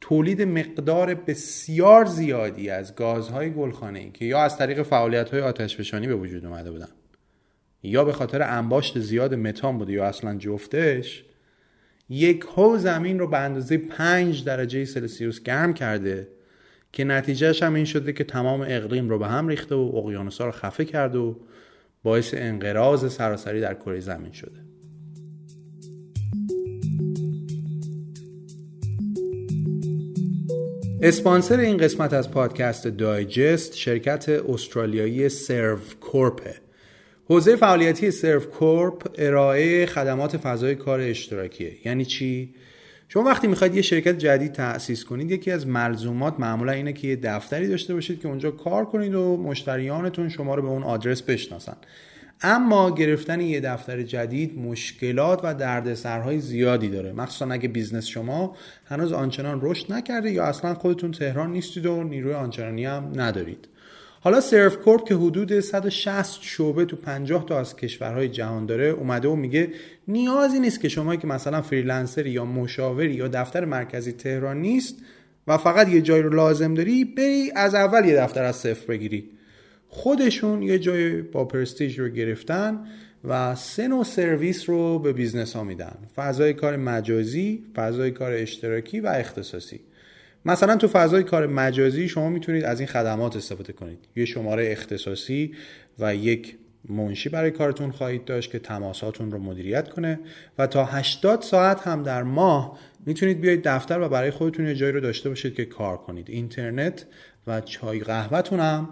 تولید 0.00 0.42
مقدار 0.42 1.14
بسیار 1.14 2.04
زیادی 2.04 2.70
از 2.70 2.94
گازهای 2.94 3.50
گلخانه‌ای 3.50 4.10
که 4.10 4.24
یا 4.24 4.42
از 4.42 4.58
طریق 4.58 4.82
فعالیت‌های 4.82 5.40
آتشفشانی 5.40 6.06
به 6.06 6.14
وجود 6.14 6.44
اومده 6.44 6.70
بودن 6.70 6.88
یا 7.82 8.04
به 8.04 8.12
خاطر 8.12 8.42
انباشت 8.42 8.98
زیاد 8.98 9.34
متان 9.34 9.78
بوده 9.78 9.92
یا 9.92 10.04
اصلا 10.04 10.34
جفتش 10.34 11.24
یک 12.08 12.44
هو 12.56 12.78
زمین 12.78 13.18
رو 13.18 13.26
به 13.26 13.38
اندازه 13.38 13.78
5 13.78 14.44
درجه 14.44 14.84
سلسیوس 14.84 15.42
گرم 15.42 15.74
کرده 15.74 16.28
که 16.92 17.04
نتیجهش 17.04 17.62
هم 17.62 17.74
این 17.74 17.84
شده 17.84 18.12
که 18.12 18.24
تمام 18.24 18.60
اقلیم 18.60 19.08
رو 19.08 19.18
به 19.18 19.26
هم 19.26 19.48
ریخته 19.48 19.74
و 19.74 19.92
اقیانوس‌ها 19.96 20.46
رو 20.46 20.52
خفه 20.52 20.84
کرده 20.84 21.18
و 21.18 21.34
باعث 22.02 22.34
انقراض 22.34 23.12
سراسری 23.12 23.60
در 23.60 23.74
کره 23.74 24.00
زمین 24.00 24.32
شده. 24.32 24.68
اسپانسر 31.02 31.60
این 31.60 31.76
قسمت 31.76 32.12
از 32.12 32.30
پادکست 32.30 32.86
دایجست 32.86 33.76
شرکت 33.76 34.28
استرالیایی 34.28 35.28
سرو 35.28 35.78
کورپه. 36.00 36.54
حوزه 37.24 37.56
فعالیتی 37.56 38.10
Servcorp 38.10 39.14
ارائه 39.18 39.86
خدمات 39.86 40.36
فضای 40.36 40.74
کار 40.74 41.00
اشتراکیه. 41.00 41.86
یعنی 41.86 42.04
چی؟ 42.04 42.54
شما 43.08 43.22
وقتی 43.22 43.46
می‌خواید 43.46 43.74
یه 43.74 43.82
شرکت 43.82 44.18
جدید 44.18 44.52
تأسیس 44.52 45.04
کنید 45.04 45.30
یکی 45.30 45.50
از 45.50 45.66
ملزومات 45.66 46.40
معمولا 46.40 46.72
اینه 46.72 46.92
که 46.92 47.08
یه 47.08 47.16
دفتری 47.16 47.68
داشته 47.68 47.94
باشید 47.94 48.20
که 48.20 48.28
اونجا 48.28 48.50
کار 48.50 48.84
کنید 48.84 49.14
و 49.14 49.36
مشتریانتون 49.36 50.28
شما 50.28 50.54
رو 50.54 50.62
به 50.62 50.68
اون 50.68 50.82
آدرس 50.82 51.22
بشناسن. 51.22 51.76
اما 52.42 52.90
گرفتن 52.90 53.40
یه 53.40 53.60
دفتر 53.60 54.02
جدید 54.02 54.58
مشکلات 54.58 55.40
و 55.42 55.54
دردسرهای 55.54 56.40
زیادی 56.40 56.88
داره. 56.88 57.12
مخصوصا 57.12 57.52
اگه 57.52 57.68
business 57.68 58.06
شما 58.06 58.56
هنوز 58.86 59.12
آنچنان 59.12 59.58
رشد 59.62 59.92
نکرده 59.92 60.30
یا 60.30 60.44
اصلا 60.44 60.74
خودتون 60.74 61.12
تهران 61.12 61.52
نیستید 61.52 61.86
و 61.86 62.02
نیروی 62.02 62.34
آنچنانی 62.34 62.84
هم 62.84 63.12
ندارید. 63.14 63.68
حالا 64.20 64.40
Servcorp 64.40 65.08
که 65.08 65.14
حدود 65.14 65.60
160 65.60 66.38
شعبه 66.42 66.84
تو 66.84 66.96
50 66.96 67.46
تا 67.46 67.60
از 67.60 67.76
کشورهای 67.76 68.28
جهان 68.28 68.66
داره 68.66 68.84
اومده 68.84 69.28
و 69.28 69.36
میگه 69.36 69.72
نیازی 70.08 70.60
نیست 70.60 70.80
که 70.80 70.88
شما 70.88 71.16
که 71.16 71.26
مثلا 71.26 71.62
freelancer 71.62 72.24
ی 72.24 72.30
یا 72.30 72.44
مشاوری 72.44 73.14
یا 73.14 73.28
دفتر 73.28 73.64
مرکزی 73.64 74.12
تهران 74.12 74.60
نیست 74.60 74.96
و 75.46 75.58
فقط 75.58 75.88
یه 75.88 76.00
جای 76.00 76.22
رو 76.22 76.34
لازم 76.34 76.74
داری 76.74 77.04
بری 77.04 77.52
از 77.56 77.74
اول 77.74 78.04
یه 78.04 78.16
دفتر 78.16 78.44
از 78.44 78.56
صفر 78.56 78.86
بگیری. 78.86 79.30
خودشون 79.88 80.62
یه 80.62 80.78
جای 80.78 81.22
با 81.22 81.44
پرستیج 81.44 81.98
رو 81.98 82.08
گرفتن 82.08 82.86
و 83.24 83.54
سه 83.54 83.88
نوع 83.88 84.04
سرویس 84.04 84.68
رو 84.68 84.98
به 84.98 85.12
business 85.12 85.56
ها 85.56 85.64
میدن. 85.64 85.96
فضای 86.16 86.52
کار 86.52 86.76
مجازی 86.76 87.64
فضای 87.74 88.10
کار 88.10 88.32
اشتراکی 88.32 89.00
و 89.00 89.06
اختصاصی. 89.06 89.80
مثلا 90.44 90.76
تو 90.76 90.88
فضای 90.88 91.22
کار 91.22 91.46
مجازی 91.46 92.08
شما 92.08 92.28
می‌تونید 92.28 92.64
از 92.64 92.80
این 92.80 92.88
خدمات 92.88 93.36
استفاده 93.36 93.72
کنید. 93.72 93.98
یه 94.16 94.24
شماره 94.24 94.72
اختصاصی 94.72 95.54
و 95.98 96.14
یک 96.14 96.56
منشی 96.88 97.28
برای 97.28 97.50
کارتون 97.50 97.90
خواهید 97.90 98.24
داشت 98.24 98.50
که 98.50 98.58
تماساتون 98.58 99.30
رو 99.30 99.38
مدیریت 99.38 99.88
کنه 99.88 100.20
و 100.58 100.66
تا 100.66 100.84
80 100.84 101.42
ساعت 101.42 101.80
هم 101.80 102.02
در 102.02 102.22
ماه 102.22 102.78
می‌تونید 103.06 103.40
بیاید 103.40 103.68
دفتر 103.68 104.00
و 104.00 104.08
برای 104.08 104.30
خودتون 104.30 104.66
یه 104.66 104.74
جایی 104.74 104.92
رو 104.92 105.00
داشته 105.00 105.28
باشید 105.28 105.54
که 105.54 105.64
کار 105.64 105.96
کنید. 105.96 106.30
اینترنت 106.30 107.06
و 107.46 107.60
چای 107.60 108.00
قهوهتون 108.00 108.60
هم 108.60 108.88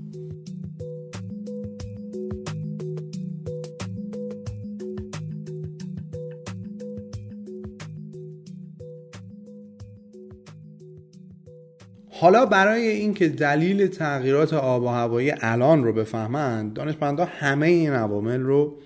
حالا 12.19 12.45
برای 12.45 12.87
اینکه 12.87 13.27
دلیل 13.27 13.87
تغییرات 13.87 14.53
آب 14.53 14.83
و 14.83 14.87
هوایی 14.87 15.33
الان 15.41 15.83
رو 15.83 15.93
بفهمند 15.93 16.73
دانشمندان 16.73 17.27
همه 17.27 17.67
این 17.67 17.93
عوامل 17.93 18.39
رو 18.39 18.77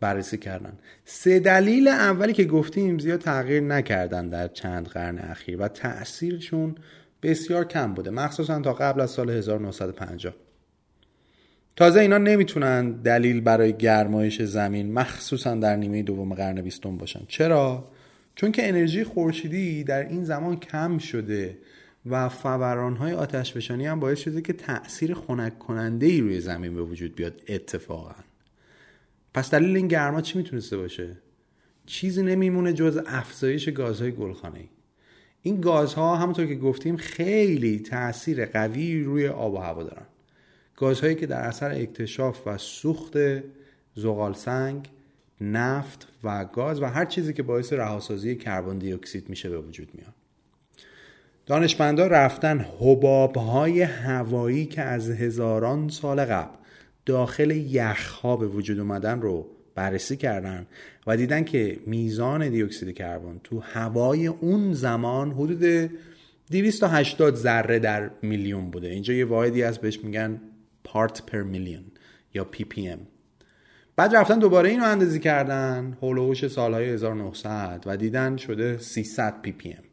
بررسی 0.00 0.38
کردن. 0.38 0.72
سه 1.04 1.38
دلیل 1.40 1.88
اولی 1.88 2.32
که 2.32 2.44
گفتیم 2.44 2.98
زیاد 2.98 3.20
تغییر 3.20 3.62
نکردن 3.62 4.28
در 4.28 4.48
چند 4.48 4.88
قرن 4.88 5.18
اخیر 5.18 5.56
و 5.60 5.68
تأثیرشون 5.68 6.74
بسیار 7.22 7.64
کم 7.64 7.94
بوده 7.94 8.10
مخصوصا 8.10 8.60
تا 8.60 8.72
قبل 8.72 9.00
از 9.00 9.10
سال 9.10 9.30
1950 9.30 10.34
تازه 11.76 12.00
اینا 12.00 12.18
نمی‌تونن 12.18 12.90
دلیل 12.90 13.40
برای 13.40 13.72
گرمایش 13.72 14.42
زمین 14.42 14.92
مخصوصا 14.92 15.54
در 15.54 15.76
نیمه 15.76 16.02
دوم 16.02 16.34
قرن 16.34 16.62
بیستم 16.62 16.96
باشن. 16.96 17.20
چرا؟ 17.28 17.84
چون 18.34 18.52
که 18.52 18.68
انرژی 18.68 19.04
خورشیدی 19.04 19.84
در 19.84 20.08
این 20.08 20.24
زمان 20.24 20.56
کم 20.56 20.98
شده 20.98 21.58
و 22.06 22.28
فوران 22.28 22.96
های 22.96 23.12
آتش 23.12 23.52
فشانی 23.52 23.86
هم 23.86 24.00
باعث 24.00 24.18
شده 24.18 24.42
که 24.42 24.52
تاثیر 24.52 25.14
خنک 25.14 25.58
کننده 25.58 26.06
ای 26.06 26.20
روی 26.20 26.40
زمین 26.40 26.74
به 26.74 26.82
وجود 26.82 27.14
بیاد 27.14 27.42
اتفاقا. 27.48 28.14
پس 29.34 29.50
دلیل 29.50 29.76
این 29.76 29.88
گرما 29.88 30.20
چی 30.20 30.38
می‌تونسته 30.38 30.76
باشه؟ 30.76 31.16
چیزی 31.86 32.22
نمیمونه 32.22 32.72
جز 32.72 33.00
افزایش 33.06 33.68
گازهای 33.68 34.12
گلخانه‌ای. 34.12 34.68
این 35.42 35.60
گازها 35.60 36.16
همونطور 36.16 36.46
که 36.46 36.54
گفتیم 36.54 36.96
خیلی 36.96 37.78
تاثیر 37.78 38.46
قوی 38.46 39.02
روی 39.02 39.28
آب 39.28 39.54
و 39.54 39.58
هوا 39.58 39.82
دارن. 39.82 40.06
گازهایی 40.76 41.14
که 41.14 41.26
در 41.26 41.40
اثر 41.40 41.70
اکتشاف 41.70 42.46
و 42.46 42.58
سوخت 42.58 43.16
زغال 43.94 44.34
سنگ 44.34 44.88
نفت 45.40 46.08
و 46.24 46.44
گاز 46.44 46.82
و 46.82 46.84
هر 46.84 47.04
چیزی 47.04 47.32
که 47.32 47.42
باعث 47.42 47.72
رهاسازی 47.72 48.36
کربن 48.36 48.78
دی 48.78 48.92
اکسید 48.92 49.28
میشه 49.28 49.50
به 49.50 49.58
وجود 49.58 49.88
میاد. 49.94 50.14
دانشمندا 51.46 52.06
رفتن 52.06 52.66
های 53.36 53.82
هوایی 53.82 54.66
که 54.66 54.82
از 54.82 55.10
هزاران 55.10 55.88
سال 55.88 56.24
قبل 56.24 56.56
داخل 57.06 57.50
یخها 57.50 58.36
به 58.36 58.46
وجود 58.46 58.78
اومدن 58.78 59.20
رو 59.20 59.46
بررسی 59.74 60.16
کردن 60.16 60.66
و 61.06 61.16
دیدن 61.16 61.44
که 61.44 61.78
میزان 61.86 62.48
دیوکسید 62.48 62.94
کربن 62.94 63.40
تو 63.44 63.60
هوای 63.60 64.26
اون 64.26 64.72
زمان 64.72 65.32
حدود 65.32 65.90
280 66.50 67.34
ذره 67.34 67.78
در 67.78 68.10
میلیون 68.22 68.70
بوده. 68.70 68.88
اینجا 68.88 69.14
یه 69.14 69.24
واحدی 69.24 69.62
هست 69.62 69.80
بهش 69.80 70.00
میگن 70.04 70.40
part 70.84 71.26
per 71.26 71.42
million 71.42 71.84
یا 72.34 72.44
ppm 72.44 72.98
بعد 73.96 74.16
رفتن 74.16 74.38
دوباره 74.38 74.70
اینو 74.70 74.84
اندازی 74.84 75.20
کردن 75.20 75.96
هولوش 76.02 76.46
سالهای 76.46 76.88
1900 76.88 77.82
و 77.86 77.96
دیدن 77.96 78.36
شده 78.36 78.78
300 78.78 79.42
ppm 79.42 79.89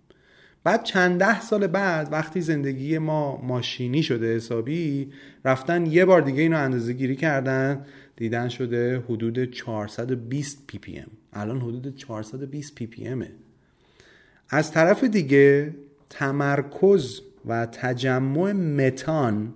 بعد 0.68 0.84
چند 0.84 1.20
ده 1.20 1.42
سال 1.42 1.68
بعد 1.68 2.12
وقتی 2.12 2.42
زندگی 2.42 2.98
ما 2.98 3.42
ماشینی 3.44 4.04
شده 4.04 4.36
حسابی 4.36 5.12
رفتن 5.46 5.86
یه 5.86 6.06
بار 6.06 6.22
دیگه 6.22 6.42
اینو 6.42 6.58
اندازه 6.58 6.94
گیری 6.94 7.16
کردن 7.16 7.86
دیدن 8.16 8.50
شده 8.50 9.04
حدود 9.10 9.52
420 9.52 10.64
ppm. 10.68 11.08
الان 11.34 11.62
حدود 11.62 11.96
420 11.96 12.76
ppm 12.76 13.08
ه 13.08 13.32
از 14.50 14.72
طرف 14.72 15.04
دیگه 15.04 15.76
تمرکز 16.10 17.22
و 17.46 17.66
تجمع 17.66 18.52
متان 18.52 19.54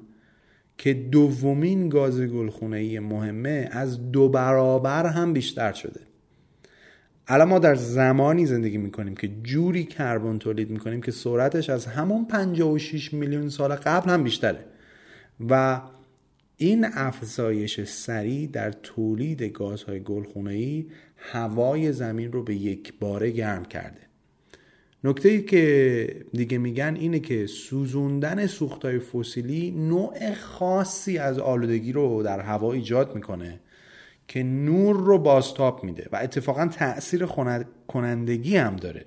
که 0.78 0.94
دومین 0.94 1.90
گاز 1.90 2.22
گلخونه 2.22 3.00
مهمه 3.00 3.70
از 3.72 4.12
دو 4.12 4.30
برابر 4.30 5.06
هم 5.06 5.34
بیشتر 5.34 5.74
شده. 5.74 6.11
الان 7.28 7.48
ما 7.48 7.60
در 7.60 7.76
زمانی 7.76 8.46
زندگی 8.46 8.78
می‌کنیم 8.78 9.16
که 9.16 9.30
جوری 9.44 9.84
کربن 9.84 10.38
تولید 10.38 10.70
می‌کنیم 10.70 11.02
که 11.02 11.12
سرعتش 11.12 11.70
از 11.70 11.86
همون 11.86 12.26
56 12.26 13.14
میلیون 13.14 13.50
سال 13.50 13.76
قبل 13.76 14.10
هم 14.10 14.24
بیشتره. 14.24 14.66
و 15.50 15.82
این 16.58 16.86
افزایش 16.94 17.84
سریع 17.84 18.48
در 18.48 18.72
تولید 18.72 19.44
گازهای 19.44 20.00
گلخونه‌ای 20.00 20.86
هوای 21.18 21.94
زمین 21.94 22.32
رو 22.32 22.44
به 22.44 22.56
یک 22.56 22.94
باره 23.00 23.32
گرم 23.32 23.66
کرده. 23.66 24.02
نکته 25.04 25.30
ای 25.30 25.42
که 25.42 26.26
دیگه 26.34 26.58
میگن 26.58 26.98
اینه 27.00 27.20
که 27.20 27.46
سوزوندن 27.46 28.48
سوختهای 28.48 29.00
فسیلی 29.00 29.72
نوع 29.72 30.34
خاصی 30.34 31.18
از 31.18 31.40
آلودگی 31.40 31.92
رو 31.92 32.24
در 32.24 32.40
هوا 32.40 32.74
ایجاد 32.74 33.16
می‌کنه. 33.16 33.60
که 34.28 34.44
نور 34.44 34.96
رو 34.96 35.18
بازتاب 35.18 35.84
میده 35.84 36.10
و 36.12 36.16
اتفاقا 36.16 36.68
تاثیر 36.68 37.26
کنندگی 37.88 38.58
هم 38.58 38.76
داره 38.76 39.06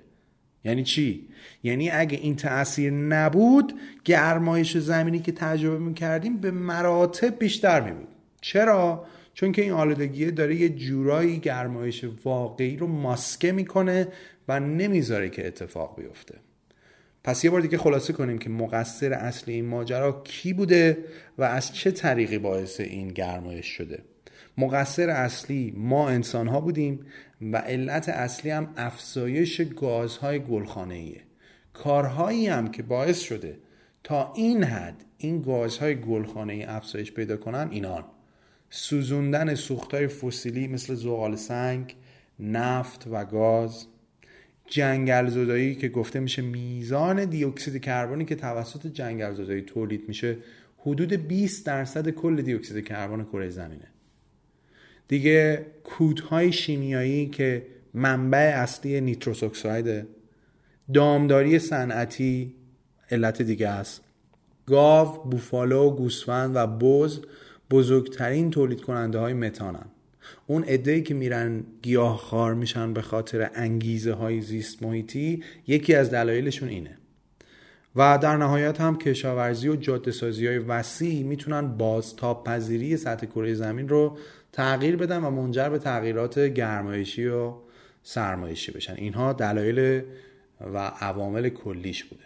یعنی 0.63 0.83
چی؟ 0.83 1.27
یعنی 1.63 1.89
اگه 1.89 2.17
این 2.17 2.35
تاثیر 2.35 2.93
نبود 2.93 3.73
گرمایش 4.05 4.77
زمینی 4.77 5.19
که 5.19 5.31
تجربه 5.31 5.79
می‌کردیم 5.79 6.37
به 6.37 6.51
مراتب 6.51 7.39
بیشتر 7.39 7.81
میبود 7.81 8.07
چرا؟ 8.41 9.05
چون 9.33 9.51
که 9.51 9.61
این 9.61 9.71
آلودگی 9.71 10.31
داره 10.31 10.55
یه 10.55 10.69
جورایی 10.69 11.39
گرمایش 11.39 12.05
واقعی 12.23 12.77
رو 12.77 12.87
ماسکه 12.87 13.51
می‌کنه 13.51 14.07
و 14.47 14.59
نمی‌ذاره 14.59 15.29
که 15.29 15.47
اتفاق 15.47 15.95
بیفته 15.99 16.35
پس 17.23 17.43
یه 17.43 17.51
بار 17.51 17.61
دیگه 17.61 17.77
خلاصه 17.77 18.13
کنیم 18.13 18.37
که 18.37 18.49
مقصر 18.49 19.13
اصلی 19.13 19.53
این 19.53 19.65
ماجرا 19.65 20.21
کی 20.23 20.53
بوده 20.53 20.97
و 21.37 21.43
از 21.43 21.73
چه 21.73 21.91
طریقی 21.91 22.37
باعث 22.37 22.79
این 22.79 23.07
گرمایش 23.07 23.65
شده 23.65 23.99
مقصر 24.57 25.09
اصلی 25.09 25.73
ما 25.77 26.09
انسان 26.09 26.47
ها 26.47 26.61
بودیم 26.61 27.05
و 27.41 27.57
علت 27.57 28.09
اصلی 28.09 28.51
هم 28.51 28.73
افزایش 28.77 29.61
گازهای 29.61 30.39
گلخانه 30.39 30.95
ایه 30.95 31.21
کارهایی 31.73 32.47
هم 32.47 32.67
که 32.67 32.83
باعث 32.83 33.19
شده 33.19 33.57
تا 34.03 34.33
این 34.35 34.63
حد 34.63 35.03
این 35.17 35.41
گازهای 35.41 35.95
گلخانه 35.95 36.53
ای 36.53 36.63
افزایش 36.63 37.11
پیدا 37.11 37.37
کنن 37.37 37.67
اینان. 37.71 38.03
سوزوندن 38.69 39.55
سوختهای 39.55 40.07
فسیلی 40.07 40.67
مثل 40.67 40.95
زغال 40.95 41.35
سنگ 41.35 41.95
نفت 42.39 43.07
و 43.11 43.25
گاز. 43.25 43.85
جنگل 44.67 45.27
زدایی 45.27 45.75
که 45.75 45.89
گفته 45.89 46.19
میشه 46.19 46.41
میزان 46.41 47.25
دیوکسید 47.25 47.81
کربنی 47.81 48.25
که 48.25 48.35
توسط 48.35 48.87
جنگل 48.87 49.33
زدایی 49.33 49.61
تولید 49.61 50.07
میشه 50.07 50.37
حدود 50.77 51.13
20 51.13 51.65
درصد 51.65 52.09
کل 52.09 52.41
دیوکسید 52.41 52.87
کربن 52.87 53.23
کره 53.23 53.49
زمینه. 53.49 53.87
دیگه 55.07 55.65
کودهای 55.83 56.51
شیمیایی 56.51 57.27
که 57.27 57.65
منبع 57.93 58.53
اصلی 58.55 59.01
نیتروس 59.01 59.43
اکسایده 59.43 60.07
دامداری 60.93 61.59
صنعتی 61.59 62.55
علت 63.11 63.41
دیگه 63.41 63.67
است. 63.67 64.01
گاو، 64.65 65.23
بوفالو، 65.29 65.89
گوسفند 65.89 66.55
و 66.55 66.67
بز 66.67 67.19
بزرگترین 67.71 68.51
تولید 68.51 68.81
کننده 68.81 69.19
های 69.19 69.33
متانن 69.33 69.85
اون 70.47 70.63
ای 70.63 71.03
که 71.03 71.13
میرن 71.13 71.63
گیاه 71.81 72.17
خار 72.17 72.53
میشن 72.53 72.93
به 72.93 73.01
خاطر 73.01 73.49
انگیزه 73.55 74.13
های 74.13 74.41
زیست 74.41 74.83
محیطی 74.83 75.43
یکی 75.67 75.95
از 75.95 76.11
دلایلشون 76.11 76.69
اینه. 76.69 76.97
و 77.95 78.19
در 78.21 78.37
نهایت 78.37 78.81
هم 78.81 78.97
کشاورزی 78.97 79.69
و 79.69 79.75
جاده 79.75 80.11
سازی 80.11 80.47
های 80.47 80.57
وسیع 80.57 81.23
می‌تونن 81.23 81.77
بازتاب 81.77 82.43
پذیری 82.43 82.97
سطح 82.97 83.25
کره 83.25 83.53
زمین 83.53 83.89
رو 83.89 84.17
تغییر 84.55 84.95
بدن 84.95 85.23
و 85.23 85.29
منجر 85.29 85.69
به 85.69 85.79
تغییرات 85.79 86.39
گرمایشی 86.39 87.27
و 87.27 87.53
سرمایشی 88.03 88.71
بشن. 88.71 88.93
اینها 88.97 89.33
دلایل 89.33 90.01
و 90.73 90.77
عوامل 90.77 91.49
کلیش 91.49 92.03
بوده. 92.03 92.23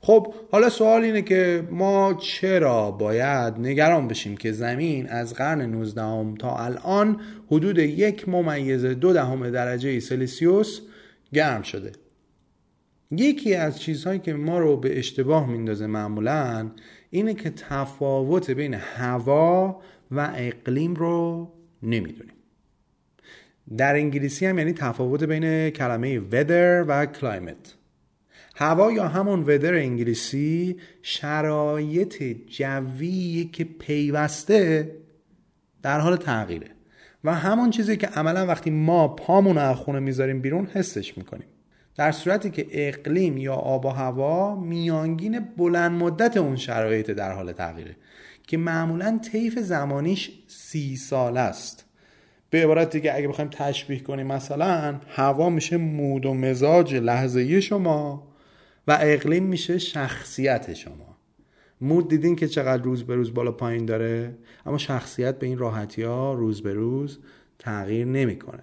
خب 0.00 0.34
حالا 0.50 0.68
سوال 0.68 1.02
اینه 1.02 1.22
که 1.22 1.68
ما 1.70 2.14
چرا 2.14 2.90
باید 2.90 3.54
نگران 3.58 4.08
بشیم 4.08 4.36
که 4.36 4.52
زمین 4.52 5.08
از 5.08 5.34
قرن 5.34 5.62
19 5.62 6.36
تا 6.38 6.56
الان 6.56 7.20
حدود 7.46 7.78
یک 7.78 8.28
ممیز 8.28 8.84
دو 8.84 9.12
دهم 9.12 9.50
درجه 9.50 10.00
سلسیوس 10.00 10.80
گرم 11.32 11.62
شده؟ 11.62 11.92
یکی 13.18 13.54
از 13.54 13.80
چیزهایی 13.80 14.18
که 14.18 14.34
ما 14.34 14.58
رو 14.58 14.76
به 14.76 14.98
اشتباه 14.98 15.50
میندازه 15.50 15.86
معمولا 15.86 16.70
اینه 17.10 17.34
که 17.34 17.50
تفاوت 17.50 18.50
بین 18.50 18.74
هوا 18.74 19.80
و 20.10 20.32
اقلیم 20.36 20.94
رو 20.94 21.48
نمی‌دونیم. 21.82 22.34
در 23.76 23.94
انگلیسی 23.94 24.46
هم 24.46 24.58
یعنی 24.58 24.72
تفاوت 24.72 25.24
بین 25.24 25.70
کلمه 25.70 26.20
weather 26.30 26.84
و 26.88 27.06
climate. 27.06 27.68
هوا 28.56 28.92
یا 28.92 29.08
همون 29.08 29.40
ودر 29.46 29.74
انگلیسی 29.74 30.76
شرایط 31.02 32.22
جوی 32.46 33.50
که 33.52 33.64
پیوسته 33.64 34.90
در 35.82 36.00
حال 36.00 36.16
تغییره. 36.16 36.70
و 37.24 37.34
همون 37.34 37.70
چیزی 37.70 37.96
که 37.96 38.06
عملا 38.06 38.46
وقتی 38.46 38.70
ما 38.70 39.08
پامون 39.08 39.58
از 39.58 39.76
خونه 39.76 39.98
می‌ذاریم 39.98 40.40
بیرون 40.40 40.66
حسش 40.66 41.18
می‌کنیم. 41.18 41.46
در 41.96 42.12
صورتی 42.12 42.50
که 42.50 42.66
اقلیم 42.70 43.36
یا 43.36 43.54
آب 43.54 43.84
و 43.84 43.88
هوا 43.88 44.54
میانگین 44.54 45.40
بلند 45.56 46.02
مدت 46.02 46.36
اون 46.36 46.56
شرایط 46.56 47.10
در 47.10 47.32
حال 47.32 47.52
تغییره 47.52 47.96
که 48.46 48.56
معمولا 48.56 49.20
طیف 49.32 49.58
زمانیش 49.58 50.30
سی 50.46 50.96
سال 50.96 51.36
است. 51.36 51.84
به 52.50 52.62
عبارت 52.64 52.90
دیگه 52.90 53.14
اگه 53.14 53.28
بخوایم 53.28 53.50
تشبیه 53.50 54.00
کنیم 54.00 54.26
مثلا 54.26 55.00
هوا 55.08 55.50
میشه 55.50 55.76
مود 55.76 56.26
و 56.26 56.34
مزاج 56.34 56.94
لحظه 56.94 57.60
شما 57.60 58.28
و 58.88 58.98
اقلیم 59.00 59.44
میشه 59.44 59.78
شخصیت 59.78 60.74
شما. 60.74 61.16
مود 61.80 62.08
دیدین 62.08 62.36
که 62.36 62.48
چقدر 62.48 62.82
روز 62.82 63.04
به 63.04 63.14
روز 63.14 63.34
بالا 63.34 63.52
پایین 63.52 63.86
داره 63.86 64.34
اما 64.66 64.78
شخصیت 64.78 65.38
به 65.38 65.46
این 65.46 65.58
راحتی 65.58 66.02
ها 66.02 66.32
روز 66.32 66.62
به 66.62 66.74
روز 66.74 67.18
تغییر 67.58 68.06
نمی‌کنه. 68.06 68.62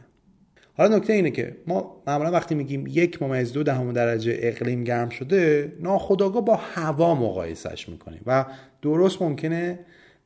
حالا 0.82 0.98
نکته 0.98 1.13
اینه 1.13 1.32
که 1.32 1.58
ما 1.67 2.04
معمولا 2.08 2.32
وقتی 2.32 2.56
میگیم 2.56 2.88
یک 2.88 3.22
ممیز 3.22 3.54
دو 3.54 3.63
دهم 3.63 3.91
درجه 3.91 4.38
اقلیم 4.39 4.84
گرم 4.84 5.10
شده 5.10 5.74
ناخداگاه 5.80 6.46
با 6.46 6.56
هوا 6.56 7.15
مقایسش 7.15 7.89
می‌کنیم 7.89 8.22
و 8.26 8.46
درست 8.82 9.22
ممکنه 9.22 9.80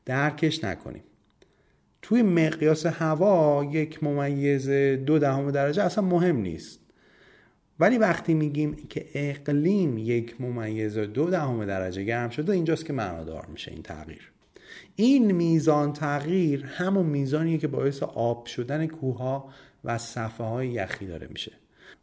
درکش 0.04 0.64
نکنیم. 0.64 1.02
توی 2.02 2.22
مقیاس 2.22 2.86
هوا 2.86 3.68
یک 3.72 4.04
ممیز 4.04 4.70
دو 5.06 5.18
دهم 5.18 5.50
درجه 5.50 5.82
اصلا 5.82 6.04
مهم 6.04 6.36
نیست. 6.36 6.80
ولی 7.80 7.98
وقتی 7.98 8.34
میگیم 8.34 8.76
که 8.88 9.06
اقلیم 9.14 9.98
یک 9.98 10.40
ممیز 10.40 10.98
دو 10.98 11.30
دهم 11.30 11.64
درجه 11.64 12.04
گرم 12.04 12.30
شده 12.30 12.52
اینجاست 12.52 12.84
که 12.84 12.92
معنادار 12.92 13.46
میشه 13.46 13.72
این 13.72 13.82
تغییر. 13.82 14.30
این 14.96 15.32
میزان 15.32 15.92
تغییر 15.92 16.64
همون 16.64 17.06
میزانیه 17.06 17.58
که 17.58 17.68
باعث 17.68 18.02
آب 18.02 18.46
شدن 18.46 18.86
کوها 18.86 19.48
و 19.86 19.98
صفحه 19.98 20.46
های 20.46 20.68
یخی 20.68 21.06
داره 21.06 21.26
میشه. 21.30 21.52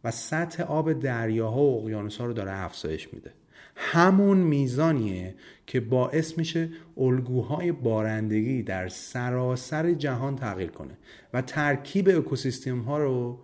و 0.04 0.12
سطح 0.12 0.64
آب 0.64 0.94
دریاها 0.94 1.62
و 1.62 1.82
اقیانوسها 1.82 2.26
رو 2.26 2.34
داره 2.34 2.52
افزایش 2.52 3.14
میده. 3.14 3.34
همون 3.76 4.38
میزانیه 4.38 5.36
که 5.68 5.80
باعث 5.80 6.38
میشه 6.38 6.70
الگوهای 6.98 7.72
بارندگی 7.72 8.64
در 8.64 8.88
سراسر 8.88 9.92
جهان 9.92 10.36
تغییر 10.36 10.72
کنه 10.72 10.98
و 11.34 11.42
ترکیب 11.42 12.10
اکوسیستم 12.10 12.80
ها 12.80 12.98
رو 12.98 13.40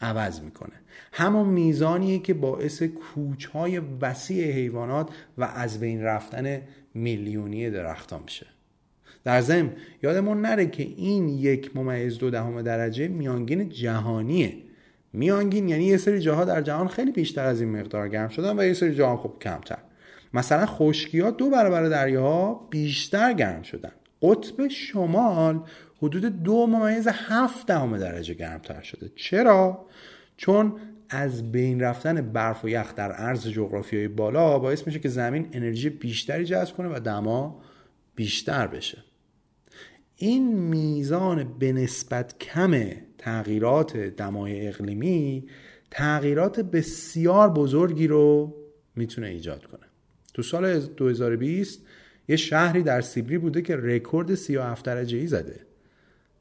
عوض 0.00 0.40
می‌کنه. 0.40 0.72
همون 1.12 1.48
میزانیه 1.48 2.18
که 2.18 2.34
باعث 2.34 2.82
کوچهای 2.82 3.78
وسیع 3.78 4.52
حیوانات 4.52 5.10
و 5.38 5.44
از 5.44 5.80
بین 5.80 6.02
رفتن 6.02 6.62
میلیونی 6.94 7.70
درختان 7.70 8.22
میشه. 8.22 8.46
در 9.24 9.40
ضمن 9.40 9.72
یادمون 10.02 10.40
نره 10.40 10.66
که 10.66 10.82
این 10.82 11.28
یک 11.28 11.76
ممیز 11.76 12.18
دو 12.18 12.30
دهم 12.30 12.62
درجه 12.62 13.08
میانگین 13.08 13.68
جهانیه. 13.68 14.56
میانگین 15.12 15.68
یعنی 15.68 15.84
یه 15.84 15.96
سری 15.96 16.20
جاها 16.20 16.44
در 16.44 16.62
جهان 16.62 16.88
خیلی 16.88 17.12
بیشتر 17.12 17.44
از 17.44 17.60
این 17.60 17.70
مقدار 17.70 18.08
گرم 18.08 18.28
شدن 18.28 18.58
و 18.58 18.64
یه 18.64 18.74
سری 18.74 18.94
جاها 18.94 19.16
خب 19.16 19.32
کمتر. 19.40 19.78
مثلا 20.34 20.66
خشکی 20.66 21.20
ها 21.20 21.30
دو 21.30 21.50
برابر 21.50 21.88
دریاها 21.88 22.66
بیشتر 22.70 23.32
گرم 23.32 23.62
شدن. 23.62 23.92
قطب 24.22 24.68
شمال 24.68 25.60
حدود 26.02 26.42
دو 26.42 26.66
ممیز 26.66 27.08
هفت 27.08 27.66
دهم 27.66 27.98
درجه 27.98 28.34
گرمتر 28.34 28.82
شده. 28.82 29.10
چرا؟ 29.16 29.86
چون 30.36 30.72
از 31.10 31.52
بین 31.52 31.80
رفتن 31.80 32.20
برف 32.32 32.64
و 32.64 32.68
یخ 32.68 32.94
در 32.94 33.12
عرض 33.12 33.48
جغرافیایی 33.48 34.08
بالا 34.08 34.58
باعث 34.58 34.86
میشه 34.86 34.98
که 34.98 35.08
زمین 35.08 35.48
انرژی 35.52 35.90
بیشتری 35.90 36.44
جذب 36.44 36.76
کنه 36.76 36.88
و 36.88 37.00
دما 37.00 37.60
بیشتر 38.14 38.66
بشه. 38.66 38.98
این 40.22 40.54
میزان 40.58 41.58
به 41.58 41.72
نسبت 41.72 42.38
کم 42.38 42.84
تغییرات 43.18 43.96
دمای 43.96 44.68
اقلیمی 44.68 45.48
تغییرات 45.90 46.60
بسیار 46.60 47.50
بزرگی 47.50 48.06
رو 48.06 48.54
می‌تونه 48.96 49.26
ایجاد 49.26 49.64
کنه. 49.64 49.86
تو 50.34 50.42
سال 50.42 50.80
2020 50.80 51.80
یه 52.28 52.36
شهری 52.36 52.82
در 52.82 53.00
سیبری 53.00 53.38
بوده 53.38 53.62
که 53.62 53.76
رکورد 53.76 54.34
37 54.34 54.84
درجه 54.84 55.18
ای 55.18 55.26
زده. 55.26 55.60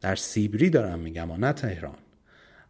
در 0.02 0.16
سیبری 0.16 0.70
دارم 0.70 1.00
میگم 1.00 1.32
و 1.32 1.38
نه 1.38 1.54
تهران. 1.54 1.98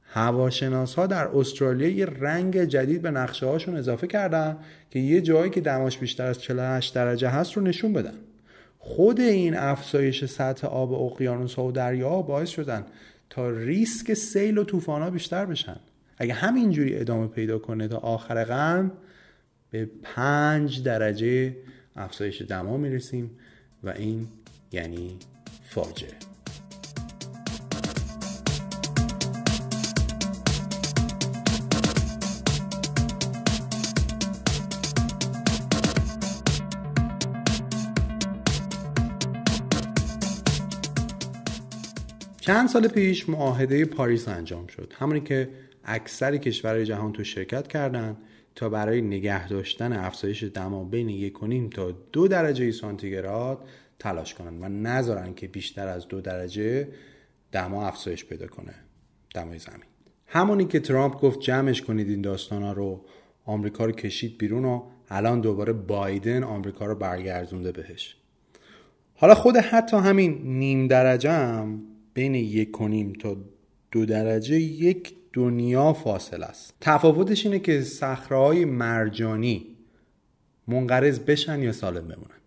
هواشناس 0.03 0.95
ها 0.95 1.07
در 1.07 1.27
استرالیا 1.27 1.89
یه 1.89 2.05
رنگ 2.05 2.63
جدید 2.63 3.01
به 3.01 3.11
نقشه 3.11 3.45
هاشون 3.45 3.75
اضافه 3.75 4.07
کردن 4.07 4.57
که 4.89 4.99
یه 4.99 5.21
جایی 5.21 5.51
که 5.51 5.61
دماش 5.61 5.97
بیشتر 5.97 6.25
از 6.25 6.41
48 6.41 6.95
درجه 6.95 7.29
هست 7.29 7.53
رو 7.53 7.63
نشون 7.63 7.93
بدن. 7.93 8.13
خود 8.79 9.19
این 9.19 9.57
افزایش 9.57 10.25
سطح 10.25 10.67
آب 10.67 10.93
اقیانوس 10.93 11.55
ها 11.55 11.65
و 11.65 11.71
دریا 11.71 12.21
باعث 12.21 12.49
شدن 12.49 12.85
تا 13.29 13.49
ریسک 13.49 14.13
سیل 14.13 14.57
و 14.57 14.63
طوفان 14.63 15.09
بیشتر 15.09 15.45
بشن. 15.45 15.79
اگه 16.17 16.33
همینجوری 16.33 16.95
ادامه 16.95 17.27
پیدا 17.27 17.59
کنه 17.59 17.87
تا 17.87 17.97
آخر 17.97 18.43
قرن 18.43 18.91
به 19.71 19.89
پنج 20.03 20.83
درجه 20.83 21.55
افزایش 21.95 22.41
دما 22.41 22.77
می‌رسیم 22.77 23.31
و 23.83 23.89
این 23.89 24.27
یعنی 24.71 25.17
فاجعه. 25.63 26.28
چند 42.49 42.69
سال 42.69 42.87
پیش 42.87 43.29
معاهده 43.29 43.85
پاریس 43.85 44.27
انجام 44.27 44.67
شد. 44.67 44.93
همونی 44.99 45.21
که 45.21 45.49
اکثر 45.83 46.37
کشورهای 46.37 46.85
جهان 46.85 47.11
تو 47.13 47.23
شرکت 47.23 47.67
کردند 47.67 48.17
تا 48.55 48.69
برای 48.69 49.01
نگه 49.01 49.47
داشتن 49.47 49.93
افزایش 49.93 50.43
دما 50.43 50.83
بین 50.83 51.09
یک 51.09 51.43
و 51.43 51.47
نیم 51.47 51.69
تا 51.69 51.91
دو 51.91 52.27
درجه 52.27 52.71
سانتیگراد 52.71 53.67
تلاش 53.99 54.33
کنند 54.33 54.63
و 54.63 54.69
نذارن 54.69 55.33
که 55.33 55.47
بیشتر 55.47 55.87
از 55.87 56.07
دو 56.07 56.21
درجه 56.21 56.87
دما 57.51 57.87
افزایش 57.87 58.25
پیدا 58.25 58.47
کنه. 58.47 58.73
دمای 59.35 59.59
زمین. 59.59 59.85
همونی 60.27 60.65
که 60.65 60.79
ترامپ 60.79 61.21
گفت 61.21 61.39
جمعش 61.39 61.81
کنید 61.81 62.09
این 62.09 62.21
داستانا 62.21 62.73
رو 62.73 63.05
آمریکا 63.45 63.85
رو 63.85 63.91
کشید 63.91 64.37
بیرون 64.37 64.65
و 64.65 64.83
الان 65.09 65.41
دوباره 65.41 65.73
بایدن 65.73 66.43
آمریکا 66.43 66.85
رو 66.85 66.95
برگردونده 66.95 67.71
بهش. 67.71 68.15
حالا 69.15 69.35
خود 69.35 69.57
حتی 69.57 69.97
همین 69.97 70.41
نیم 70.43 70.87
درجه 70.87 71.31
هم 71.31 71.81
بین 72.19 72.35
یک 72.35 72.81
و 72.81 72.87
نیم 72.87 73.13
تا 73.13 73.37
دو 73.91 74.05
درجه 74.05 74.59
یک 74.59 75.13
دنیا 75.33 75.93
فاصل 75.93 76.43
است. 76.43 76.73
تفاوتش 76.81 77.45
اینه 77.45 77.59
که 77.59 77.81
صخره‌های 77.81 78.65
مرجانی 78.65 79.67
منقرض 80.67 81.19
بشن 81.19 81.63
یا 81.63 81.71
سالم 81.71 82.07
بمونن. 82.07 82.39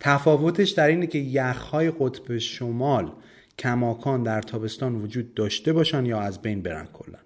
تفاوتش 0.00 0.70
در 0.70 0.86
اینه 0.86 1.06
که 1.06 1.18
یخهای 1.18 1.90
قطب 1.90 2.38
شمال 2.38 3.12
کماکان 3.58 4.22
در 4.22 4.42
تابستان 4.42 4.94
وجود 4.94 5.34
داشته 5.34 5.72
باشن 5.72 6.06
یا 6.06 6.20
از 6.20 6.42
بین 6.42 6.62
برن 6.62 6.88
کلا. 6.92 7.18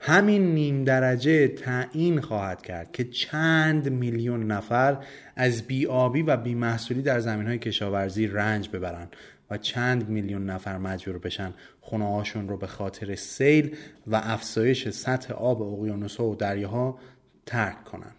همین 0.00 0.54
نیم 0.54 0.84
درجه 0.84 1.48
تعیین 1.48 2.20
خواهد 2.20 2.62
کرد 2.62 2.92
که 2.92 3.04
چند 3.04 3.92
میلیون 3.92 4.46
نفر 4.46 5.04
از 5.36 5.62
بیابی 5.62 6.22
و 6.22 6.36
بیمحصولی 6.36 7.02
در 7.02 7.20
زمین 7.20 7.46
های 7.46 7.58
کشاورزی 7.58 8.26
رنج 8.26 8.68
ببرن. 8.68 9.08
و 9.50 9.58
چند 9.58 10.08
میلیون 10.08 10.50
نفر 10.50 10.78
مجبور 10.78 11.18
بشن 11.18 11.54
خونه 11.80 12.10
هاشون 12.10 12.48
رو 12.48 12.56
به 12.56 12.66
خاطر 12.66 13.14
سیل 13.14 13.76
و 14.06 14.20
افزایش 14.24 14.88
سطح 14.88 15.34
آب 15.34 15.62
اقیانوس 15.62 16.20
و 16.20 16.34
دریاها 16.34 16.98
ترک 17.46 17.84
کنن 17.84 18.12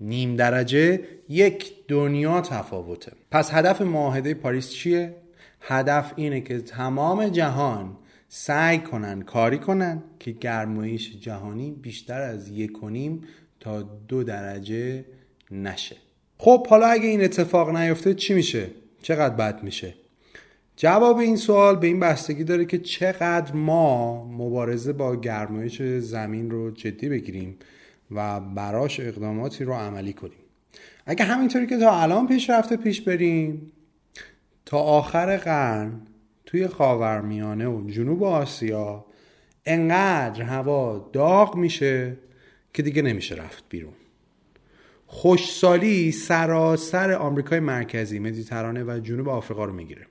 نیم 0.00 0.36
درجه 0.36 1.00
یک 1.28 1.72
دنیا 1.88 2.40
تفاوته 2.40 3.12
پس 3.30 3.54
هدف 3.54 3.80
معاهده 3.80 4.34
پاریس 4.34 4.70
چیه؟ 4.70 5.16
هدف 5.60 6.12
اینه 6.16 6.40
که 6.40 6.60
تمام 6.60 7.28
جهان 7.28 7.96
سعی 8.28 8.78
کنن 8.78 9.22
کاری 9.22 9.58
کنن 9.58 10.02
که 10.18 10.30
گرمایش 10.30 11.16
جهانی 11.20 11.70
بیشتر 11.70 12.20
از 12.20 12.48
یک 12.48 12.82
و 12.82 12.88
نیم 12.88 13.24
تا 13.60 13.82
دو 13.82 14.24
درجه 14.24 15.04
نشه 15.50 15.96
خب 16.38 16.66
حالا 16.66 16.86
اگه 16.86 17.08
این 17.08 17.24
اتفاق 17.24 17.76
نیفته 17.76 18.14
چی 18.14 18.34
میشه؟ 18.34 18.66
چقدر 19.02 19.34
بد 19.34 19.62
میشه؟ 19.62 19.94
جواب 20.76 21.16
این 21.18 21.36
سوال 21.36 21.76
به 21.76 21.86
این 21.86 22.00
بستگی 22.00 22.44
داره 22.44 22.64
که 22.64 22.78
چقدر 22.78 23.52
ما 23.52 24.24
مبارزه 24.24 24.92
با 24.92 25.16
گرمایش 25.16 25.82
زمین 25.82 26.50
رو 26.50 26.70
جدی 26.70 27.08
بگیریم 27.08 27.56
و 28.10 28.40
براش 28.40 29.00
اقداماتی 29.00 29.64
رو 29.64 29.74
عملی 29.74 30.12
کنیم. 30.12 30.38
اگه 31.06 31.24
همینطوری 31.24 31.66
که 31.66 31.78
تا 31.78 32.00
الان 32.00 32.26
پیش 32.26 32.50
رفته 32.50 32.76
پیش 32.76 33.00
بریم 33.00 33.72
تا 34.64 34.78
آخر 34.78 35.36
قرن 35.36 36.00
توی 36.46 36.68
خاورمیانه 36.68 37.68
و 37.68 37.90
جنوب 37.90 38.24
آسیا 38.24 39.04
انقدر 39.66 40.42
هوا 40.42 41.10
داغ 41.12 41.56
میشه 41.56 42.16
که 42.74 42.82
دیگه 42.82 43.02
نمیشه 43.02 43.34
رفت 43.34 43.64
بیرون. 43.68 43.92
خوشسالی 45.06 46.12
سراسر 46.12 47.12
آمریکای 47.12 47.60
مرکزی 47.60 48.18
مدیترانه 48.18 48.84
و 48.84 49.00
جنوب 49.00 49.28
آفریقا 49.28 49.64
رو 49.64 49.72
می‌گیره. 49.72 50.06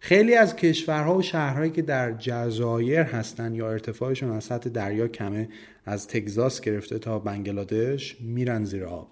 خیلی 0.00 0.34
از 0.34 0.56
کشورها 0.56 1.16
و 1.16 1.22
شهرهایی 1.22 1.70
که 1.70 1.82
در 1.82 2.12
جزایر 2.12 3.00
هستن 3.00 3.54
یا 3.54 3.70
ارتفاعشون 3.70 4.32
از 4.32 4.44
سطح 4.44 4.70
دریا 4.70 5.08
کمه 5.08 5.48
از 5.84 6.08
تگزاس 6.08 6.60
گرفته 6.60 6.98
تا 6.98 7.18
بنگلادش 7.18 8.16
میرن 8.20 8.64
زیر 8.64 8.84
آب. 8.84 9.08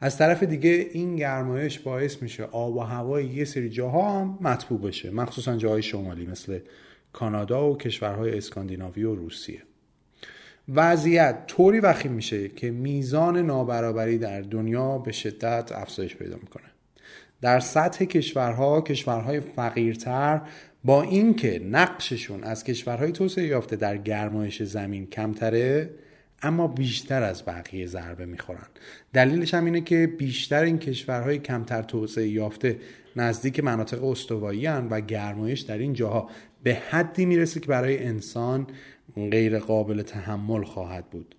از 0.00 0.18
طرف 0.18 0.42
دیگه 0.42 0.88
این 0.92 1.16
گرمایش 1.16 1.78
باعث 1.78 2.22
میشه 2.22 2.44
آب 2.44 2.76
و 2.76 2.80
هوای 2.80 3.26
یه 3.26 3.44
سری 3.44 3.70
جاها 3.70 4.20
هم 4.20 4.38
مطبوع 4.40 4.80
بشه 4.80 5.10
مخصوصا 5.10 5.56
جاهای 5.56 5.82
شمالی 5.82 6.26
مثل 6.26 6.58
کانادا 7.12 7.70
و 7.70 7.76
کشورهای 7.76 8.38
اسکاندیناوی 8.38 9.04
و 9.04 9.14
روسیه. 9.14 9.62
وضعیت 10.68 11.46
طوری 11.46 11.80
وخیم 11.80 12.12
میشه 12.12 12.48
که 12.48 12.70
میزان 12.70 13.36
نابرابری 13.36 14.18
در 14.18 14.40
دنیا 14.40 14.98
به 14.98 15.12
شدت 15.12 15.72
افزایش 15.72 16.16
پیدا 16.16 16.36
می‌کنه. 16.36 16.71
در 17.42 17.60
سطح 17.60 18.04
کشورها 18.04 18.80
کشورهای 18.80 19.40
فقیرتر 19.40 20.40
با 20.84 21.02
اینکه 21.02 21.58
نقششون 21.58 22.44
از 22.44 22.64
کشورهای 22.64 23.12
توسعه 23.12 23.46
یافته 23.46 23.76
در 23.76 23.96
گرمایش 23.96 24.62
زمین 24.62 25.06
کمتره 25.06 25.90
اما 26.42 26.66
بیشتر 26.66 27.22
از 27.22 27.44
بقیه 27.44 27.86
ضربه 27.86 28.26
می‌خورن. 28.26 28.66
دلیلش 29.12 29.54
هم 29.54 29.64
اینه 29.64 29.80
که 29.80 30.06
بیشتر 30.18 30.62
این 30.62 30.78
کشورهای 30.78 31.38
کمتر 31.38 31.82
توسعه 31.82 32.28
یافته 32.28 32.78
نزدیک 33.16 33.64
مناطق 33.64 34.04
استوایی 34.04 34.66
و 34.66 35.00
گرمایش 35.00 35.60
در 35.60 35.78
این 35.78 35.92
جاها 35.92 36.30
به 36.62 36.74
حدی 36.74 37.26
می‌رسه 37.26 37.60
که 37.60 37.66
برای 37.66 38.04
انسان 38.04 38.66
غیر 39.16 39.58
قابل 39.58 40.02
تحمل 40.02 40.64
خواهد 40.64 41.10
بود. 41.10 41.34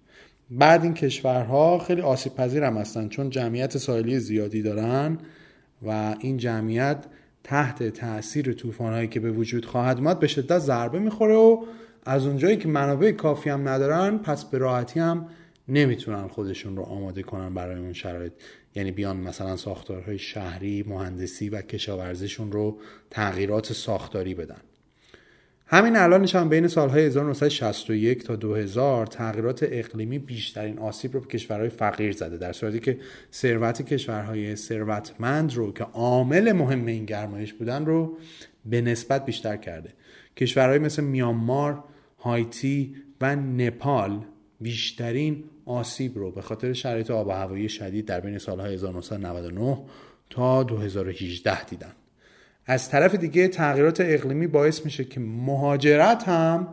بعد 0.52 0.84
این 0.84 0.94
کشورها 0.94 1.80
خیلی 1.80 2.02
آسیب 2.02 2.36
پذیر 2.36 2.64
هم 2.64 2.78
هستن 2.78 3.08
چون 3.08 3.30
جمعیت 3.30 3.78
ساحلی 3.78 4.20
زیادی 4.20 4.62
دارن. 4.62 5.18
و 5.86 6.16
این 6.20 6.38
جمعیت 6.38 7.06
تحت 7.44 7.84
تاثیر 7.84 8.54
طوفانهایی 8.54 9.08
که 9.08 9.20
به 9.20 9.32
وجود 9.32 9.66
خواهد 9.66 9.98
اومد 9.98 10.20
به 10.20 10.28
شدت 10.28 10.60
ضربه 10.60 11.00
می‌خوره 11.00 11.36
و 11.36 11.66
از 12.06 12.26
اونجایی 12.26 12.58
که 12.58 12.68
منابع 12.68 13.12
کافی 13.12 13.50
هم 13.50 13.68
ندارن 13.68 14.18
پس 14.18 14.46
به 14.46 14.58
راحتی 14.58 15.00
هم 15.00 15.28
نمی‌تونن 15.68 16.28
خودشون 16.28 16.78
رو 16.78 16.84
آماده 16.84 17.24
کنن 17.24 17.54
برای 17.54 17.80
اون 17.80 17.94
شرایط. 17.94 18.34
یعنی 18.76 18.92
بیان 18.92 19.18
مثلا 19.18 19.56
ساختارهای 19.56 20.20
شهری 20.20 20.84
مهندسی 20.88 21.50
و 21.50 21.62
کشاورزیشون 21.62 22.52
رو 22.52 22.78
تغییرات 23.10 23.74
ساختاری 23.74 24.34
بدن. 24.34 24.62
همین 25.66 25.96
الانش 25.96 26.36
هم 26.36 26.50
بین 26.50 26.68
سالهای 26.68 27.06
1961 27.06 28.24
تا 28.24 28.36
2000 28.36 29.06
تغییرات 29.06 29.66
اقلیمی 29.72 30.20
بیشترین 30.20 30.80
آسیب 30.80 31.14
رو 31.14 31.20
به 31.20 31.28
کشورهای 31.28 31.70
فقیر 31.70 32.12
زده 32.12 32.38
در 32.38 32.54
صورتی 32.54 32.80
که 32.80 33.00
ثروت 33.32 33.82
کشورهای 33.82 34.56
ثروتمند 34.56 35.54
رو 35.54 35.74
که 35.74 35.84
عامل 35.84 36.52
مهم 36.52 36.86
این 36.86 37.06
گرمایش 37.06 37.54
بودن 37.54 37.86
رو 37.86 38.18
به 38.66 38.82
نسبت 38.82 39.26
بیشتر 39.26 39.58
کرده. 39.58 39.94
کشورهای 40.38 40.80
مثل 40.80 41.04
میانمار، 41.04 41.84
هایتی 42.20 42.96
و 43.22 43.36
نپال 43.36 44.26
بیشترین 44.62 45.44
آسیب 45.66 46.18
رو 46.18 46.32
به 46.32 46.42
خاطر 46.42 46.74
شرایط 46.74 47.12
آب 47.12 47.28
و 47.28 47.32
هوایی 47.32 47.70
شدید 47.70 48.06
در 48.06 48.20
بین 48.20 48.38
سالهای 48.38 48.74
1999 48.74 49.78
تا 50.30 50.64
2018 50.64 51.66
دیدن. 51.66 51.92
از 52.66 52.90
طرف 52.90 53.16
دیگه 53.16 53.48
تغییرات 53.48 54.02
اقلیمی 54.02 54.48
باعث 54.48 54.86
میشه 54.86 55.06
که 55.06 55.20
مهاجرت 55.20 56.28
هم 56.28 56.68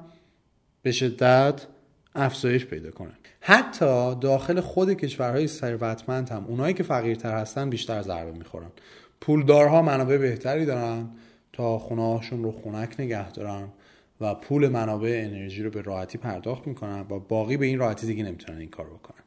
به 0.83 0.92
شدت 0.92 1.66
افزایش 2.14 2.66
پیدا 2.66 2.90
کنه. 2.90 3.12
حتی 3.40 4.14
داخل 4.14 4.61
خود 4.61 4.92
کشورهای 4.92 5.46
ثروتمند 5.46 6.29
هم 6.29 6.44
اونایی 6.44 6.74
که 6.74 6.83
فقیرتر 6.83 7.38
هستن 7.38 7.70
بیشتر 7.70 8.03
ضربه 8.03 8.33
می‌خورن. 8.33 8.70
پولدارها 9.20 9.83
منابع 9.83 10.16
بهتری 10.16 10.66
دارن 10.66 11.09
تا 11.53 11.79
خونه 11.79 12.03
هاشون 12.03 12.42
رو 12.42 12.53
خونک 12.53 12.94
نگه 12.98 13.33
دارن 13.33 13.68
و 14.20 14.35
پول 14.35 14.68
منابع 14.68 15.22
انرژی 15.24 15.62
رو 15.62 15.70
به 15.70 15.83
راحتی 15.83 16.18
پرداخت 16.18 16.66
می‌کنن 16.66 17.00
و 17.11 17.18
باقی 17.18 17.57
به 17.57 17.66
این 17.66 17.79
راحتی 17.79 18.07
دیگه 18.07 18.24
نمی‌تونن 18.24 18.59
این 18.59 18.70
کار 18.70 18.87
بکنن. 18.87 19.20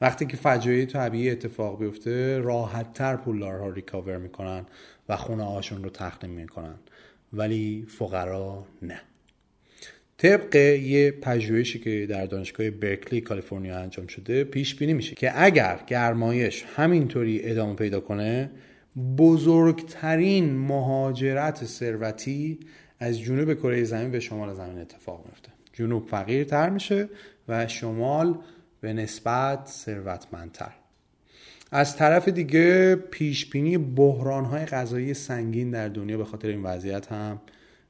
وقتی 0.00 0.26
که 0.26 0.36
فجایع 0.36 0.84
طبیعی 0.84 1.30
اتفاق 1.30 1.78
بیفته 1.78 2.38
راحت 2.38 2.92
تر 2.92 3.16
پولدارها 3.16 3.68
ریکاور 3.68 4.16
می‌کنن 4.16 4.66
و 5.10 5.16
خونه 5.16 5.44
هاشون 5.44 5.84
رو 5.84 5.90
تخلیه 5.90 6.32
می‌کنن. 6.32 6.74
ولی 7.32 7.86
فقرا 7.88 8.66
نه. 8.82 9.00
طبق 10.18 10.56
یه 10.56 11.10
پژوهشی 11.10 11.78
که 11.78 12.06
در 12.10 12.26
دانشگاه 12.26 12.70
برکلی 12.70 13.20
کالیفرنیا 13.20 13.78
انجام 13.78 14.06
شده 14.06 14.44
پیش 14.44 14.74
بینی 14.74 14.92
میشه 14.92 15.14
که 15.14 15.42
اگر 15.42 15.80
گرمایش 15.86 16.64
همینطوری 16.76 17.40
ادامه 17.44 17.74
پیدا 17.74 18.00
کنه 18.00 18.50
بزرگترین 19.18 20.56
مهاجرت 20.58 21.64
ثروتی 21.64 22.58
از 22.98 23.20
جنوب 23.20 23.54
کره 23.54 23.84
زمین 23.84 24.10
به 24.10 24.20
شمال 24.20 24.54
زمین 24.54 24.78
اتفاق 24.78 25.26
میفته 25.26 25.50
جنوب 25.72 26.08
فقیرتر 26.08 26.70
میشه 26.70 27.08
و 27.48 27.68
شمال 27.68 28.38
به 28.80 28.92
نسبت 28.92 29.66
ثروتمندتر. 29.66 30.72
از 31.72 31.96
طرف 31.96 32.28
دیگه 32.28 32.96
پیشبینی 32.96 33.78
بحران 33.78 34.44
های 34.44 34.64
غذایی 34.64 35.14
سنگین 35.14 35.70
در 35.70 35.88
دنیا 35.88 36.18
به 36.18 36.24
خاطر 36.24 36.48
این 36.48 36.62
وضعیت 36.62 37.12
هم 37.12 37.40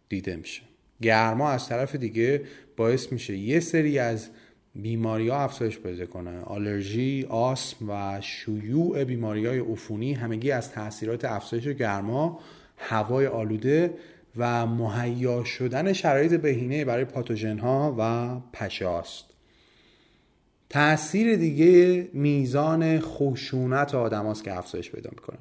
دیده 0.08 0.36
میشه. 0.36 0.62
گرما 1.02 1.50
از 1.50 1.68
طرف 1.68 1.94
دیگه 1.94 2.42
باعث 2.76 3.12
میشه 3.12 3.36
یه 3.36 3.60
سری 3.60 3.98
از 3.98 4.28
بیماری 4.74 5.28
ها 5.28 5.40
افزایش 5.40 5.78
پیدا 5.78 6.06
کنه. 6.06 6.40
آلرژی، 6.40 7.26
آسم 7.28 7.90
و 7.90 8.20
شیوع 8.20 9.04
بیماری 9.04 9.46
های 9.46 9.58
عفونی 9.58 10.12
همگی 10.12 10.50
از 10.50 10.72
تاثیرات 10.72 11.24
افزایش 11.24 11.68
گرما 11.68 12.40
هوای 12.76 13.26
آلوده 13.26 13.94
و 14.36 14.66
مهیا 14.66 15.44
شدن 15.44 15.92
شرایط 15.92 16.32
بهینه 16.32 16.84
برای 16.84 17.04
پاتوژن 17.04 17.58
ها 17.58 17.96
و 17.98 18.36
پشاست 18.52 19.29
تاثیر 20.70 21.37
دیگه 21.37 22.09
میزان 22.12 23.00
خشونت 23.00 23.94
آدم 23.94 24.33
که 24.33 24.59
افزایش 24.59 24.90
پیدا 24.90 25.11
می‌کنه. 25.12 25.38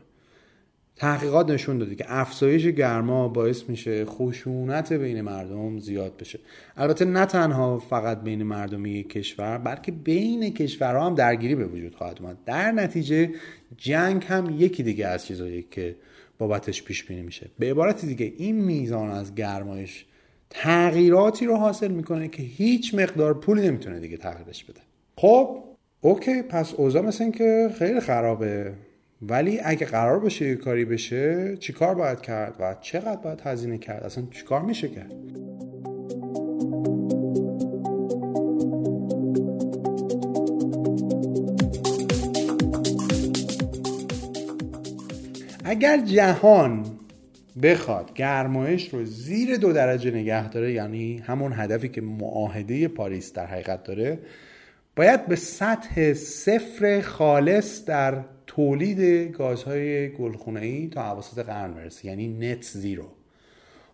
تحقیقات 0.96 1.50
نشون 1.50 1.78
داده 1.78 1.96
که 1.96 2.06
افزایش 2.08 2.66
گرما 2.66 3.28
باعث 3.28 3.64
میشه 3.70 4.06
خشونت 4.06 4.94
بین 4.94 5.22
مردم 5.22 5.80
زیاد 5.80 6.18
بشه. 6.18 6.40
البته 6.78 7.06
نه 7.06 7.26
تنها 7.26 7.80
فقط 7.80 8.24
بین 8.24 8.44
مردمی 8.44 9.04
کشور 9.04 9.58
بلکه 9.58 9.92
بین 9.92 10.54
کشورها 10.54 11.06
هم 11.06 11.16
درگیری 11.16 11.56
به 11.56 11.66
وجود 11.66 11.96
خواهد 11.96 12.18
اومد. 12.22 12.38
در 12.46 12.72
نتیجه 12.72 13.30
جنگ 13.78 14.24
هم 14.24 14.56
یکی 14.58 14.84
دیگه 14.84 15.08
از 15.08 15.26
چیزایی 15.26 15.66
که 15.72 15.96
بابتش 16.38 16.84
پیش 16.84 17.04
بینی 17.04 17.22
میشه. 17.22 17.50
به 17.60 17.72
عبارت 17.72 18.06
دیگه 18.06 18.34
این 18.38 18.56
میزان 18.56 19.10
از 19.10 19.36
گرمایش 19.36 20.06
تغییراتی 20.50 21.46
رو 21.46 21.56
حاصل 21.56 21.92
می‌کنه 21.92 22.28
که 22.28 22.44
هیچ 22.44 22.96
مقدار 22.96 23.34
پولی 23.34 23.68
نمی‌تونه 23.68 24.00
دیگه 24.00 24.18
تغییرش 24.18 24.64
بده. 24.64 24.82
خب 25.22 25.64
اوکی 26.02 26.42
پس 26.42 26.74
اوضاع 26.74 27.02
مثل 27.02 27.24
این 27.24 27.34
که 27.34 27.70
خیلی 27.80 28.00
خرابه. 28.00 28.74
ولی 29.22 29.60
اگه 29.64 29.86
قرار 29.86 30.20
باشه 30.20 30.48
یه 30.48 30.56
کاری 30.56 30.86
بشه 30.86 31.58
چیکار 31.58 31.96
باید 31.96 32.22
کرد؟ 32.22 32.56
و 32.60 32.76
چقدر 32.82 33.16
باید 33.16 33.42
هزینه 33.42 33.78
کرد؟ 33.78 34.04
اصلا 34.04 34.24
چیکار 34.32 34.62
میشه 34.62 34.88
کرد 34.88 35.14
اگر 45.64 45.98
جهان 45.98 46.86
بخواد 47.64 48.14
گرمایش 48.14 48.90
رو 48.90 49.06
زیر 49.06 49.58
دو 49.58 49.74
درجه 49.74 50.12
نگه 50.12 50.50
داره 50.50 50.74
یعنی 50.74 51.18
همون 51.18 51.54
هدفی 51.54 51.90
که 51.90 52.02
معاهده 52.02 52.88
پاریس 52.88 53.34
در 53.34 53.46
حقیقت 53.46 53.84
داره 53.84 54.20
باید 55.00 55.26
به 55.26 55.36
سطح 55.36 56.14
صفر 56.14 57.02
خالص 57.02 57.86
در 57.86 58.24
تولید 58.48 59.32
گازهای 59.32 60.10
گلخونه‌ای 60.10 60.88
تا 60.88 61.12
اواسط 61.12 61.46
قرن 61.46 61.74
برسه 61.74 62.06
یعنی 62.06 62.28
نت 62.28 62.64
زیرو. 62.64 63.06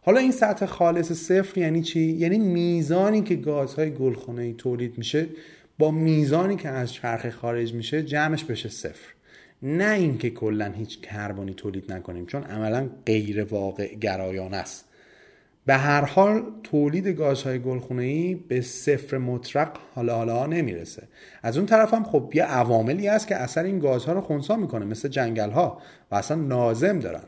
حالا 0.02 0.20
این 0.20 0.32
سطح 0.32 0.66
خالص 0.66 1.12
صفر 1.12 1.58
یعنی 1.58 1.82
چی؟ 1.82 2.00
یعنی 2.00 2.38
میزانی 2.38 3.22
که 3.22 3.36
گازهای 3.36 3.92
گلخونه‌ای 3.92 4.54
تولید 4.54 4.98
میشه 4.98 5.28
با 5.78 5.92
میزانی 5.92 6.56
که 6.56 6.70
از 6.70 6.94
چرخه 6.94 7.32
خارج 7.32 7.74
میشه 7.74 8.04
جمعش 8.04 8.44
بشه 8.44 8.70
صفر. 8.70 9.14
نه 9.62 9.94
اینکه 9.94 10.30
کلا 10.30 10.72
هیچ 10.72 11.02
کربنی 11.02 11.54
تولید 11.54 11.92
نکنیم 11.92 12.26
چون 12.26 12.44
عملا 12.44 12.90
غیر 13.06 13.44
واقع 13.44 13.96
گرایان 13.96 14.54
است. 14.54 14.86
به 15.66 15.74
هر 15.76 16.06
حال 16.06 16.44
تولید 16.64 17.08
گازهای 17.08 17.60
گلخونه‌ای 17.60 18.36
به 18.36 18.62
صفر 18.62 19.18
مطلق 19.18 19.78
حالا 19.96 20.16
حالا 20.16 20.46
نمی‌رسه. 20.46 21.08
از 21.44 21.58
اون 21.58 21.66
طرف 21.66 21.94
هم 21.94 22.04
خب 22.04 22.32
یه 22.34 22.44
عواملی 22.44 23.08
هست 23.08 23.28
که 23.28 23.36
اثر 23.36 23.64
این 23.64 23.80
گازها 23.80 24.14
رو 24.14 24.22
خونسا 24.22 24.56
می‌کنه 24.56 24.86
مثل 24.86 25.10
جنگل 25.10 25.52
ها 25.52 25.82
و 26.12 26.16
اصلا 26.16 26.38
نازم 26.38 27.00
دارن. 27.00 27.24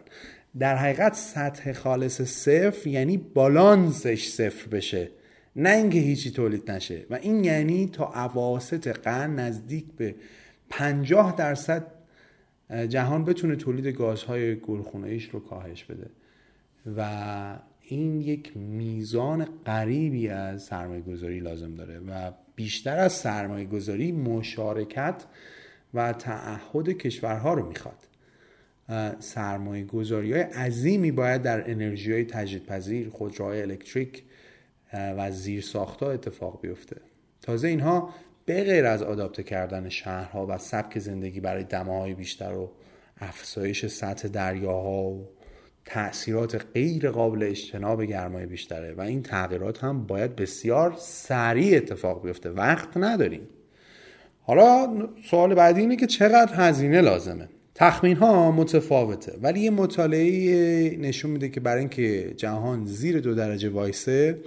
در 0.60 0.76
حقیقت 0.76 1.13
سطح 1.13 1.73
خالص 1.73 2.21
صفر 2.21 2.88
یعنی 2.88 3.17
بالانسش 3.17 4.28
صفر 4.28 4.67
بشه. 4.67 5.10
نه 5.56 5.69
اینکه 5.69 6.00
هیچی 6.00 6.32
تولید 6.32 6.71
نشه. 6.71 7.06
و 7.10 7.15
این 7.15 7.43
یعنی 7.43 7.89
تا 7.93 8.13
اواسط 8.13 8.88
قرن 8.88 9.36
نزدیک 9.39 9.86
به 9.97 10.15
50 10.69 11.36
درصد 11.36 11.86
جهان 12.89 13.26
بتونه 13.26 13.56
تولید 13.56 13.88
گازهای 13.88 14.56
گلخونه‌ایش 14.56 15.30
رو 15.30 15.39
کاهش 15.39 15.84
بده. 15.84 16.08
و 16.97 17.10
این 17.89 18.21
یک 18.21 18.58
میزان 18.58 19.47
غریبی 19.65 20.30
از 20.30 20.63
سرمایه 20.63 21.02
گذاری 21.02 21.39
لازم 21.39 21.76
داره 21.76 22.00
و 22.00 22.32
بیشتر 22.56 23.00
از 23.00 23.13
سرمایه 23.13 23.65
گذاری 23.65 24.12
مشارکت 24.12 25.23
و 25.93 26.13
تعهد 26.13 26.89
کشورها 26.89 27.54
رو 27.54 27.67
می‌خواد. 27.67 28.08
سرمایه 29.19 29.84
گذاری 29.84 30.34
های 30.34 30.41
عظیمی 30.41 31.12
باید 31.12 31.41
در 31.41 31.71
انرژی 31.71 32.12
های 32.12 32.26
تجدیدپذیر 32.26 33.10
خودروهای 33.10 33.62
الکتریک 33.62 34.23
و 34.93 35.32
زیر 35.32 35.62
ساختا 35.62 36.12
اتفاق 36.12 36.62
بیفته. 36.62 37.02
تازه 37.41 37.67
اینها 37.67 38.13
به 38.45 38.63
غیر 38.63 38.86
از 38.86 39.04
آداپته 39.04 39.43
کردن 39.43 39.89
شهرها 39.89 40.45
و 40.50 40.58
سبک 40.58 41.00
زندگی 41.00 41.39
برای 41.39 41.63
دماهای 41.63 42.13
بیشتر 42.13 42.54
و 42.54 42.71
افزایش 43.17 43.86
سطح 43.86 44.28
دریاها 44.28 45.04
و 45.04 45.37
تاثیرات 45.88 46.65
غیر 46.73 47.10
قابل 47.12 47.43
اجتناب 47.43 48.04
گرمای 48.04 48.45
بیشتره 48.45 48.93
و 48.93 49.02
این 49.02 49.23
تغییرات 49.23 49.84
هم 49.84 50.08
باید 50.08 50.36
بسیار 50.36 50.95
سریع 50.97 51.78
اتفاق 51.78 52.23
بیفته. 52.23 52.50
وقت 52.50 52.97
نداریم. 52.97 53.47
حالا 54.41 54.88
سوال 55.30 55.56
بعدی 55.56 55.82
اینه 55.82 55.95
که 55.95 56.08
چقدر 56.08 56.54
هزینه 56.56 57.02
لازمه؟ 57.02 57.50
تخمین 57.76 58.17
ها 58.17 58.52
متفاوته 58.52 59.38
ولی 59.41 59.60
یه 59.60 59.69
مطالعه 59.69 60.97
نشون 60.97 61.32
میده 61.32 61.50
که 61.50 61.60
برای 61.60 61.80
اینکه 61.80 62.34
جهان 62.38 62.86
زیر 62.86 63.19
دو 63.19 63.36
درجه 63.36 63.69
وایسه 63.69 64.39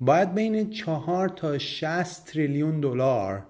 باید 0.00 0.34
بین 0.34 0.70
چهار 0.70 1.28
تا 1.28 1.58
60 1.58 2.24
تریلیون 2.24 2.80
دلار 2.80 3.42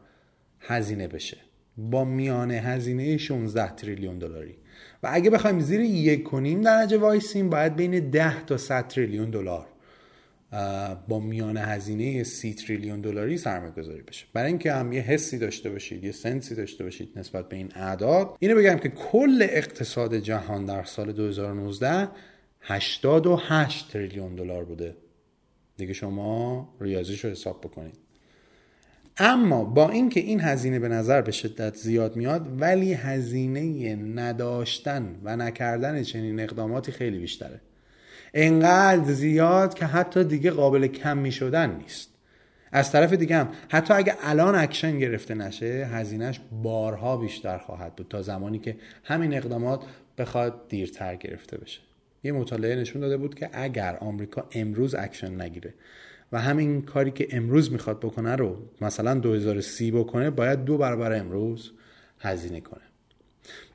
هزینه 0.61 1.09
بشه. 1.09 1.37
با 1.77 2.05
میانه 2.05 2.55
هزینه 2.55 3.17
16 3.17 3.75
تریلیون 3.75 4.19
دلاری. 4.19 4.62
و 5.03 5.09
اگه 5.13 5.31
بخوایم 5.31 5.61
زیر 5.61 5.81
یک 5.81 6.23
و 6.23 6.32
نیم 6.32 6.61
درجه 6.61 6.99
وایسیم 6.99 7.51
باید 7.51 7.77
بین 7.77 8.11
10 8.11 8.45
تا 8.45 8.57
100 8.57 8.89
تریلیون 8.89 9.31
دلار 9.31 9.67
با 11.09 11.21
میانه 11.21 11.57
هزینه 11.57 12.25
30 12.25 12.55
تریلیون 12.55 13.01
دلاری 13.01 13.39
سرمایه 13.39 13.73
گذاری 13.73 14.03
بشه. 14.03 14.27
برای 14.33 14.49
اینکه 14.49 14.73
هم 14.73 14.93
یه 14.93 15.01
حسی 15.01 15.39
داشته 15.39 15.71
باشید 15.71 16.05
یه 16.05 16.13
sense 16.13 16.48
ی 16.48 16.55
داشته 16.55 16.85
باشید 16.85 17.19
نسبت 17.19 17.49
به 17.49 17.57
این 17.57 17.73
اعداد. 17.75 18.37
اینو 18.39 18.57
بگم 18.57 18.77
که 18.77 18.89
کل 18.89 19.47
اقتصاد 19.51 20.17
جهان 20.17 20.65
در 20.65 20.85
سال 20.85 21.13
2019 21.13 22.09
88 22.61 23.93
تریلیون 23.93 24.35
دلار 24.35 24.65
بوده. 24.65 24.97
دیگه 25.77 25.93
شما 25.93 26.69
ریاضیش 26.81 27.25
رو 27.25 27.31
حساب 27.31 27.61
بکنید. 27.61 27.99
اما 29.19 29.65
با 29.65 29.91
اینکه 29.91 30.21
این 30.21 30.41
هزینه 30.41 30.79
به 30.79 30.89
نظر 30.89 31.23
به 31.23 31.33
شدت 31.33 31.77
زیاد 31.77 32.17
میاد 32.17 32.61
ولی 32.61 32.93
هزینه 32.93 33.97
نداشتن 33.97 35.17
و 35.23 35.37
نکردن 35.37 36.03
چنین 36.03 36.41
اقداماتی 36.41 36.93
خیلی 36.93 37.19
بیشتره. 37.19 37.61
انقدر 38.35 39.05
زیاد 39.05 39.75
که 39.75 39.87
حتی 39.87 40.25
دیگه 40.25 40.51
قابل 40.51 40.87
کمی 40.87 41.33
شدن 41.33 41.77
نیست. 41.77 42.09
از 42.73 42.93
طرف 42.93 43.13
دیگه 43.13 43.37
هم 43.37 43.49
حتی 43.69 43.95
اگه 43.95 44.15
الان 44.23 44.55
اکشن 44.55 44.99
گرفته 44.99 45.35
نشه 45.35 45.89
هزینهش 45.93 46.41
بارها 46.63 47.17
بیشتر 47.17 47.59
خواهد 47.59 47.97
بود 47.97 48.07
تا 48.11 48.23
زمانی 48.23 48.59
که 48.59 48.77
همین 49.05 49.35
اقدامات 49.35 49.85
بخواد 50.19 50.69
دیرتر 50.69 51.17
گرفته 51.17 51.59
بشه. 51.59 51.81
یه 52.25 52.33
مطالعه 52.33 52.77
نشون 52.77 53.03
داده 53.03 53.17
بود 53.17 53.35
که 53.35 53.51
اگر 53.53 53.97
آمریکا 53.97 54.49
امروز 54.53 54.95
اکشن 54.95 55.41
نگیره 55.41 55.75
و 56.33 56.41
همین 56.41 56.83
کاری 56.83 57.11
که 57.11 57.29
امروز 57.31 57.73
می‌خواد 57.73 58.01
بکنه 58.01 58.37
رو 58.37 58.57
مثلا 58.81 59.15
2030 59.15 59.91
بکنه 59.91 60.31
باید 60.31 60.65
دو 60.65 60.79
برابر 60.79 61.13
امروز 61.13 61.73
هزینه 62.21 62.61
کنه. 62.61 62.83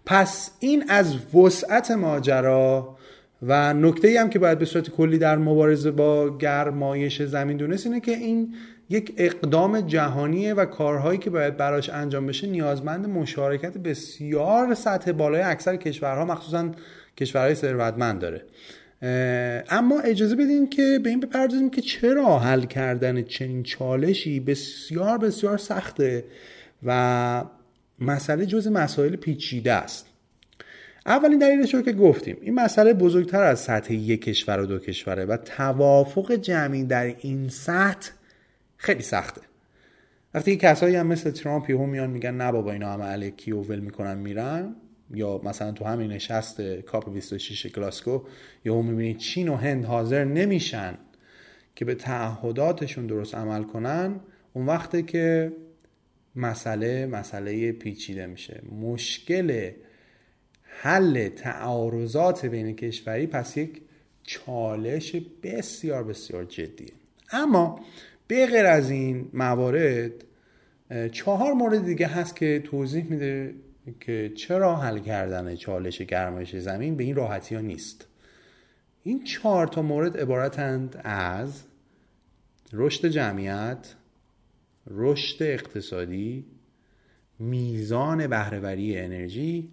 پس 0.05 0.51
این 0.59 0.83
از 0.89 1.35
وسعت 1.35 1.91
ماجرا 1.91 2.97
و 3.41 3.73
نکته 3.73 4.07
ای 4.07 4.17
هم 4.17 4.29
که 4.29 4.39
باید 4.39 4.59
به 4.59 4.65
صورت 4.65 4.89
کلی 4.89 5.17
در 5.17 5.37
مبارزه 5.37 5.91
با 5.91 6.37
گرمایش 6.37 7.21
زمین 7.21 7.57
دونست 7.57 7.85
اینه 7.85 7.99
که 7.99 8.11
این 8.11 8.55
یک 8.89 9.13
اقدام 9.17 9.81
جهانیه 9.81 10.53
و 10.53 10.65
کارهایی 10.65 11.19
که 11.19 11.29
باید 11.29 11.57
براش 11.57 11.89
انجام 11.89 12.25
بشه 12.25 12.47
نیازمند 12.47 13.09
مشارکت 13.09 13.77
بسیار 13.77 14.73
سطح 14.73 15.11
بالای 15.11 15.41
اکثر 15.41 15.75
کشورها 15.75 16.25
مخصوصا 16.25 16.71
کشورهای 17.17 17.55
ثروتمند 17.55 18.19
داره. 18.19 18.45
اما 19.69 19.99
اجازه 19.99 20.35
بدین 20.35 20.69
که 20.69 20.99
به 21.03 21.09
این 21.09 21.19
بپردازیم 21.19 21.69
که 21.69 21.81
چرا 21.81 22.39
حل 22.39 22.65
کردن 22.65 23.21
چنین 23.21 23.63
چالشی 23.63 24.39
بسیار 24.39 25.17
بسیار 25.17 25.57
سخته 25.57 26.23
و 26.83 27.43
مسئله 27.99 28.45
جز 28.45 28.67
مسائل 28.67 29.15
پیچیده 29.15 29.73
است. 29.73 30.07
اولین 31.05 31.39
دلیلش 31.39 31.73
رو 31.73 31.81
که 31.81 31.93
گفتیم 31.93 32.37
این 32.41 32.53
مسئله 32.53 32.93
بزرگتر 32.93 33.43
از 33.43 33.59
سطح 33.59 33.93
یک 33.93 34.21
کشور 34.21 34.59
و 34.59 34.65
دو 34.65 34.79
کشوره 34.79 35.25
و 35.25 35.37
توافق 35.37 36.31
جمعی 36.31 36.83
در 36.83 37.15
این 37.19 37.49
سطح 37.49 38.11
خیلی 38.77 39.03
سخته. 39.03 39.41
وقتی 40.33 40.57
کسایی 40.57 40.95
هم 40.95 41.07
مثل 41.07 41.31
ترامپ 41.31 41.71
هم 41.71 41.89
میان 41.89 42.09
میگن 42.09 42.33
نه 42.33 42.51
بابا 42.51 42.71
اینا 42.71 42.93
همه 42.93 43.05
الکی 43.05 43.51
و 43.51 43.61
ول 43.61 43.79
می‌کنن 43.79 44.17
میرن. 44.17 44.75
یا 45.13 45.41
مثلا 45.43 45.71
تو 45.71 45.85
همین 45.85 46.11
نشست 46.11 46.61
کاپ 46.61 47.13
26 47.13 47.67
گلاسکو 47.67 48.21
یا 48.65 48.75
هم 48.75 48.85
می‌بینید 48.85 49.17
چین 49.17 49.49
و 49.49 49.55
هند 49.55 49.85
حاضر 49.85 50.23
نمیشن 50.23 50.97
که 51.75 51.85
به 51.85 51.95
تعهداتشون 51.95 53.07
درست 53.07 53.35
عمل 53.35 53.63
کنن. 53.63 54.19
اون 54.53 54.65
وقته 54.65 55.01
که 55.01 55.51
مسئله 56.35 57.05
مسئله 57.05 57.71
پیچیده 57.71 58.25
میشه. 58.25 58.61
مشکل 58.81 59.71
حل 60.63 61.29
تعارضات 61.29 62.45
بین 62.45 62.75
کشوری 62.75 63.27
پس 63.27 63.57
یک 63.57 63.81
چالش 64.23 65.15
بسیار 65.43 66.03
بسیار 66.03 66.43
جدیه. 66.43 66.91
اما 67.31 67.79
به 68.27 68.45
غیر 68.45 68.65
از 68.65 68.89
این 68.89 69.29
موارد 69.33 70.11
چهار 71.11 71.53
مورد 71.53 71.85
دیگه 71.85 72.07
هست 72.07 72.35
که 72.35 72.59
توضیح 72.65 73.03
میده 73.03 73.53
که 73.99 74.31
چرا 74.35 74.75
حل 74.75 74.99
کردن 74.99 75.55
چالش 75.55 76.01
گرمایش 76.01 76.55
زمین 76.55 76.95
به 76.95 77.03
این 77.03 77.15
راحتی 77.15 77.55
ها 77.55 77.61
نیست؟ 77.61 78.07
این 79.03 79.23
چهار 79.23 79.67
تا 79.67 79.81
مورد 79.81 80.17
عبارتند 80.17 81.01
از 81.03 81.63
رشد 82.73 83.07
جمعیت 83.07 83.95
رشد 84.87 85.43
اقتصادی 85.43 86.45
میزان 87.39 88.27
بهرهوری 88.27 88.97
انرژی 88.97 89.71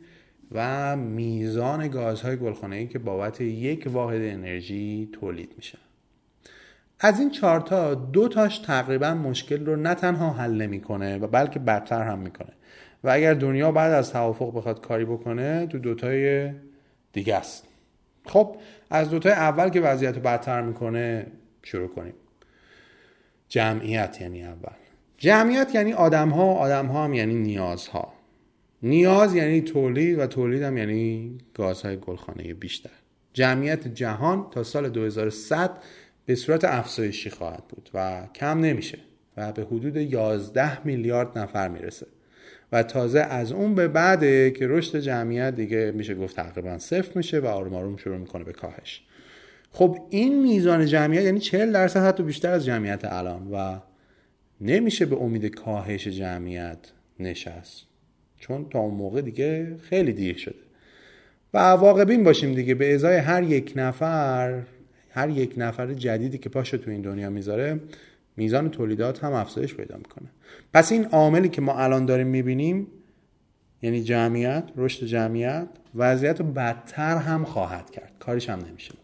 و 0.52 0.96
میزان 0.96 1.88
گازهای 1.88 2.36
گلخانه‌ای 2.36 2.86
که 2.86 2.98
بابت 2.98 3.40
یک 3.40 3.86
واحد 3.90 4.22
انرژی 4.22 5.08
تولید 5.12 5.52
میشه. 5.56 5.78
از 7.00 7.20
این 7.20 7.30
چهارتا 7.30 7.94
دو 7.94 8.28
تاش 8.28 8.58
تقریبا 8.58 9.14
مشکل 9.14 9.66
رو 9.66 9.76
نه 9.76 9.94
تنها 9.94 10.32
حل 10.32 10.54
نمی‌کنه 10.54 11.18
و 11.18 11.26
بلکه 11.26 11.58
بدتر 11.58 12.02
هم 12.02 12.18
می‌کنه. 12.18 12.52
و 13.04 13.10
اگر 13.10 13.34
دنیا 13.34 13.72
بعد 13.72 13.92
از 13.92 14.12
توافق 14.12 14.56
بخواد 14.56 14.80
کاری 14.80 15.04
بکنه 15.04 15.66
تو 15.66 15.78
دوتای 15.78 16.50
دیگه 17.12 17.34
است. 17.34 17.64
خب 18.26 18.56
از 18.90 19.10
دوتای 19.10 19.32
اول 19.32 19.68
که 19.68 19.80
وضعیت 19.80 20.14
رو 20.14 20.20
بدتر 20.20 20.62
می‌کنه 20.62 21.26
شروع 21.62 21.88
کنیم. 21.88 22.14
جمعیت 23.48 24.20
یعنی 24.20 24.44
اول. 24.44 24.72
جمعیت 25.18 25.74
یعنی 25.74 25.92
آدم 25.92 26.28
ها 26.28 26.54
آدم 26.54 26.86
ها 26.86 27.04
هم 27.04 27.14
یعنی 27.14 27.34
نیازها. 27.34 28.12
نیاز 28.82 29.34
یعنی 29.34 29.60
تولید 29.60 30.18
و 30.18 30.26
تولید 30.26 30.62
هم 30.62 30.76
یعنی 30.76 31.38
گازهای 31.54 31.96
گلخانه 31.96 32.54
بیشتر. 32.54 32.90
جمعیت 33.32 33.88
جهان 33.88 34.46
تا 34.50 34.62
سال 34.62 34.88
2100 34.88 35.70
به 36.26 36.34
صورت 36.34 36.64
افزایشی 36.64 37.30
خواهد 37.30 37.62
بود 37.68 37.90
و 37.94 38.26
کم 38.34 38.60
نمیشه 38.60 38.98
و 39.36 39.52
به 39.52 39.62
حدود 39.62 39.96
11 39.96 40.86
میلیارد 40.86 41.38
نفر 41.38 41.68
می‌رسه. 41.68 42.06
و 42.74 42.82
تازه 42.82 43.20
از 43.20 43.52
اون 43.52 43.74
به 43.74 43.88
بعده 43.88 44.50
که 44.50 44.66
رشد 44.68 44.98
جمعیت 45.00 45.54
دیگه 45.54 45.92
میشه 45.94 46.14
گفت 46.14 46.36
تقریبا 46.36 46.78
صفر 46.78 47.12
میشه 47.14 47.40
و 47.40 47.46
آروم 47.46 47.74
آروم 47.74 47.96
شروع 47.96 48.16
می‌کنه 48.16 48.44
به 48.44 48.52
کاهش. 48.52 49.02
خب 49.70 49.98
این 50.10 50.42
میزان 50.42 50.86
جمعیت 50.86 51.22
یعنی 51.22 51.40
40 51.40 51.72
درصد 51.72 52.00
حتی 52.00 52.22
بیشتر 52.22 52.50
از 52.50 52.64
جمعیت 52.64 53.04
الان 53.04 53.48
و 53.52 53.78
نمیشه 54.60 55.06
به 55.06 55.16
امید 55.16 55.46
کاهش 55.46 56.08
جمعیت 56.08 56.78
نشست. 57.20 57.86
چون 58.38 58.68
تا 58.70 58.78
اون 58.78 58.94
موقع 58.94 59.20
دیگه 59.20 59.76
خیلی 59.76 60.12
دیر 60.12 60.36
شده. 60.36 60.54
و 61.54 61.58
واقع 61.58 62.16
باشیم 62.16 62.54
دیگه 62.54 62.74
به 62.74 62.94
ازای 62.94 63.16
هر 63.16 63.42
یک 63.42 63.72
نفر 63.76 64.62
هر 65.10 65.30
یک 65.30 65.54
نفر 65.56 65.94
جدیدی 65.94 66.38
که 66.38 66.48
پاشو 66.48 66.76
تو 66.76 66.90
این 66.90 67.02
دنیا 67.02 67.30
می‌ذاره 67.30 67.80
میزان 68.36 68.70
تولیدات 68.70 69.24
هم 69.24 69.32
افزایش 69.32 69.74
پیدا 69.74 69.96
می‌کنه. 69.96 70.30
پس 70.74 70.92
این 70.92 71.04
عاملی 71.04 71.48
که 71.48 71.60
ما 71.60 71.74
الان 71.74 72.06
داریم 72.06 72.26
می‌بینیم 72.26 72.86
یعنی 73.82 74.02
جمعیت 74.02 74.64
رشد 74.76 75.06
جمعیت 75.06 75.68
وضعیت 75.94 76.40
رو 76.40 76.46
بدتر 76.46 77.16
هم 77.16 77.44
خواهد 77.44 77.90
کرد. 77.90 78.12
کارش 78.18 78.48
هم 78.48 78.58
نمیشه 78.68 78.94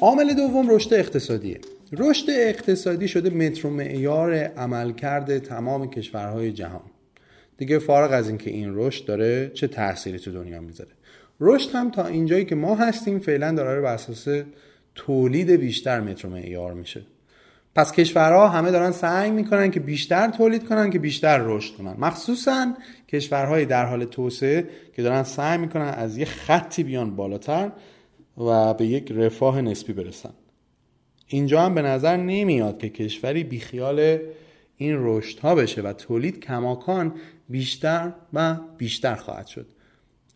عامل 0.00 0.34
دوم 0.34 0.70
رشد 0.70 0.94
اقتصادیه. 0.94 1.60
رشد 1.92 2.30
اقتصادی 2.30 3.08
شده 3.08 3.30
متر 3.30 3.68
معیار 3.68 4.34
عملکرد 4.34 5.38
تمام 5.38 5.90
کشورهای 5.90 6.52
جهان. 6.52 6.93
دیگه 7.56 7.78
فارغ 7.78 8.12
از 8.12 8.28
اینکه 8.28 8.50
این 8.50 8.70
رشد 8.74 9.04
داره 9.04 9.50
چه 9.54 9.66
تأثیری 9.66 10.18
تو 10.18 10.32
دنیا 10.32 10.60
می‌ذاره. 10.60 10.90
رشد 11.40 11.74
هم 11.74 11.90
تا 11.90 12.06
اینجایی 12.06 12.44
که 12.44 12.54
ما 12.54 12.74
هستیم 12.74 13.18
فعلا 13.18 13.52
داره 13.52 13.80
بر 13.80 13.94
اساس 13.94 14.28
تولید 14.94 15.50
بیشتر 15.50 16.00
متر 16.00 16.28
معیار 16.28 16.74
میشه. 16.74 17.02
پس 17.74 17.92
کشورها 17.92 18.48
همه 18.48 18.70
دارن 18.70 18.90
سعی 18.90 19.30
می‌کنن 19.30 19.70
که 19.70 19.80
بیشتر 19.80 20.30
تولید 20.30 20.68
کنن 20.68 20.90
که 20.90 20.98
بیشتر 20.98 21.38
رشد 21.38 21.76
کنن. 21.76 21.96
مخصوصا 21.98 22.74
کشورهای 23.08 23.64
در 23.64 23.86
حال 23.86 24.04
توسعه 24.04 24.68
که 24.96 25.02
دارن 25.02 25.22
سعی 25.22 25.58
می‌کنن 25.58 25.88
از 25.88 26.18
یه 26.18 26.24
خطی 26.24 26.82
بیان 26.82 27.16
بالاتر 27.16 27.72
و 28.38 28.74
به 28.74 28.86
یک 28.86 29.12
رفاه 29.12 29.60
نسبی 29.60 29.92
برسن. 29.92 30.32
اینجا 31.26 31.60
هم 31.60 31.74
به 31.74 31.82
نظر 31.82 32.16
نمیاد 32.16 32.78
که 32.78 32.88
کشوری 32.88 33.44
بیخیال 33.44 34.18
این 34.76 34.96
رشد 34.98 35.38
ها 35.38 35.54
بشه 35.54 35.82
و 35.82 35.92
تولید 35.92 36.40
کماکان 36.40 37.14
بیشتر 37.48 38.12
و 38.32 38.56
بیشتر 38.78 39.14
خواهد 39.14 39.46
شد. 39.46 39.66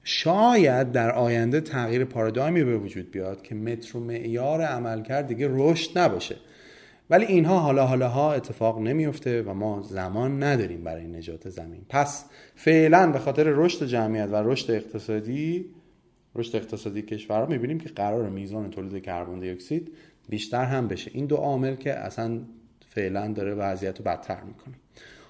شاید 0.04 0.92
در 0.92 1.10
آینده 1.10 1.60
تغییر 1.60 2.04
پارادایمی 2.04 2.64
به 2.64 2.78
وجود 2.78 3.10
بیاد 3.10 3.42
که 3.42 3.54
متر 3.54 3.96
و 3.96 4.00
معیار 4.00 4.62
عملکرد 4.62 5.26
دیگه 5.26 5.48
رشد 5.50 5.98
نباشه. 5.98 6.36
ولی 7.10 7.24
اینها 7.24 7.58
حالا 7.58 7.86
حالا 7.86 8.08
ها 8.08 8.32
اتفاق 8.32 8.78
نمیفته 8.78 9.42
و 9.42 9.54
ما 9.54 9.82
زمان 9.82 10.42
نداریم 10.42 10.84
برای 10.84 11.06
نجات 11.06 11.48
زمین. 11.48 11.80
پس 11.88 12.24
فعلا 12.54 13.12
به 13.12 13.18
خاطر 13.18 13.42
رشد 13.42 13.86
جمعیت 13.86 14.28
و 14.32 14.36
رشد 14.36 14.70
اقتصادی 14.70 15.66
رشد 16.34 16.56
اقتصادی 16.56 17.02
کشورها 17.02 17.46
می‌بینیم 17.46 17.80
که 17.80 17.88
قرار 17.88 18.28
میزان 18.28 18.70
تولید 18.70 19.02
کربن 19.02 19.38
دی 19.38 19.50
اکسید 19.50 19.92
بیشتر 20.28 20.64
هم 20.64 20.88
بشه. 20.88 21.10
این 21.14 21.26
دو 21.26 21.36
عامل 21.36 21.74
که 21.74 21.94
اصلا 21.94 22.40
فعلا 22.88 23.32
داره 23.32 23.54
وضعیت 23.54 23.98
رو 23.98 24.04
بدتر 24.04 24.40
می‌کنه. 24.40 24.74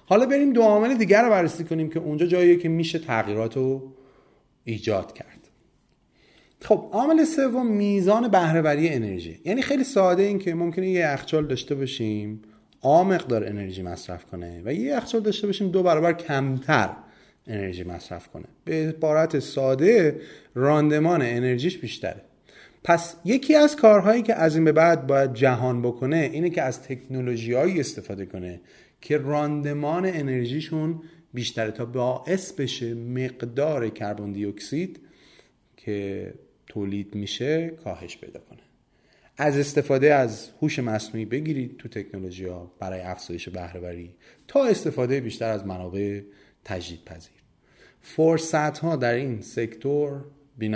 حالا 0.09 0.25
بریم 0.25 0.53
دو 0.53 0.61
عامل 0.61 0.97
دیگر 0.97 1.23
رو 1.23 1.29
بررسی 1.29 1.63
کنیم 1.63 1.89
که 1.89 1.99
اونجا 1.99 2.25
جاییه 2.25 2.55
که 2.55 2.69
میشه 2.69 2.99
تغییرات 2.99 3.55
رو 3.55 3.93
ایجاد 4.63 5.13
کرد. 5.13 5.49
خب 6.61 6.89
عامل 6.91 7.23
سوم 7.23 7.67
میزان 7.67 8.27
بهرهوری 8.27 8.89
انرژی. 8.89 9.39
یعنی 9.45 9.61
خیلی 9.61 9.83
ساده 9.83 10.23
این 10.23 10.39
که 10.39 10.53
ممکنه 10.53 10.89
یه 10.89 10.99
یخچال 11.13 11.47
داشته 11.47 11.75
باشیم 11.75 12.41
آ 12.81 13.03
مقدار 13.03 13.47
انرژی 13.47 13.81
مصرف 13.81 14.25
کنه 14.25 14.61
و 14.65 14.73
یه 14.73 14.79
یخچال 14.79 15.21
داشته 15.21 15.47
باشیم 15.47 15.71
دو 15.71 15.83
برابر 15.83 16.13
کمتر 16.13 16.89
انرژی 17.47 17.83
مصرف 17.83 18.27
کنه. 18.27 18.45
به 18.65 18.73
عبارت 18.73 19.39
ساده 19.39 20.21
راندمان 20.55 21.21
انرژیش 21.21 21.77
بیشتره. 21.77 22.21
پس 22.83 23.15
یکی 23.25 23.55
از 23.55 23.75
کارهایی 23.75 24.21
که 24.21 24.35
از 24.35 24.55
این 24.55 24.65
به 24.65 24.71
بعد 24.71 25.07
باید 25.07 25.33
جهان 25.33 25.81
بکنه 25.81 26.29
اینه 26.33 26.49
که 26.49 26.61
از 26.61 26.83
تکنولوژیهایی 26.83 27.79
استفاده 27.79 28.25
کنه 28.25 28.61
که 29.01 29.17
راندمان 29.17 30.05
انرژیشون 30.05 31.01
بیشتره 31.33 31.71
تا 31.71 31.85
باعث 31.85 32.53
بشه 32.53 32.93
مقدار 32.93 33.89
کربن 33.89 34.31
دی 34.31 34.45
اکسید 34.45 34.99
که 35.77 36.33
تولید 36.67 37.15
میشه 37.15 37.69
کاهش 37.83 38.17
پیدا 38.17 38.39
کنه. 38.39 38.59
از 39.37 39.57
استفاده 39.57 40.13
از 40.13 40.49
هوش 40.61 40.79
مصنوعی 40.79 41.25
بگیرید 41.25 41.77
تو 41.77 41.89
تکنولوژی 41.89 42.45
ها 42.45 42.71
برای 42.79 43.01
افزایش 43.01 43.49
بهرهوری 43.49 44.15
تا 44.47 44.65
استفاده 44.65 45.19
بیشتر 45.19 45.49
از 45.49 45.65
منابع 45.65 46.21
تجدید 46.65 47.05
پذیر 47.05 47.31
فرصت 48.01 48.77
ها 48.77 48.95
در 48.95 49.13
این 49.13 49.41
سکتور 49.41 50.25
بی 50.57 50.69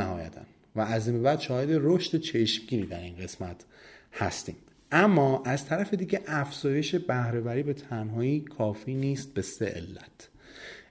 و 0.75 0.81
از 0.81 1.07
این 1.07 1.23
بعد 1.23 1.39
شاهد 1.39 1.69
رشد 1.71 2.19
چشمگیری 2.19 2.85
در 2.85 3.01
این 3.01 3.15
قسمت 3.15 3.65
هستیم. 4.13 4.55
اما 4.93 5.43
از 5.45 5.65
طرف 5.65 5.93
دیگه 5.93 6.21
افزایش 6.27 6.95
بهرهوری 6.95 7.63
به 7.63 7.73
تنهایی 7.73 8.39
کافی 8.41 8.93
نیست 8.93 9.33
به 9.33 9.41
سه 9.41 9.65
علت. 9.65 10.29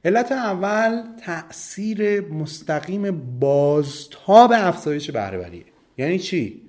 علت 0.04 0.32
اول 0.32 1.02
تاثیر 1.26 2.20
مستقیم 2.20 3.10
بازتاب 3.40 4.52
افزایش 4.54 5.10
بهرهوریه. 5.10 5.64
یعنی 5.98 6.18
چی؟ 6.18 6.62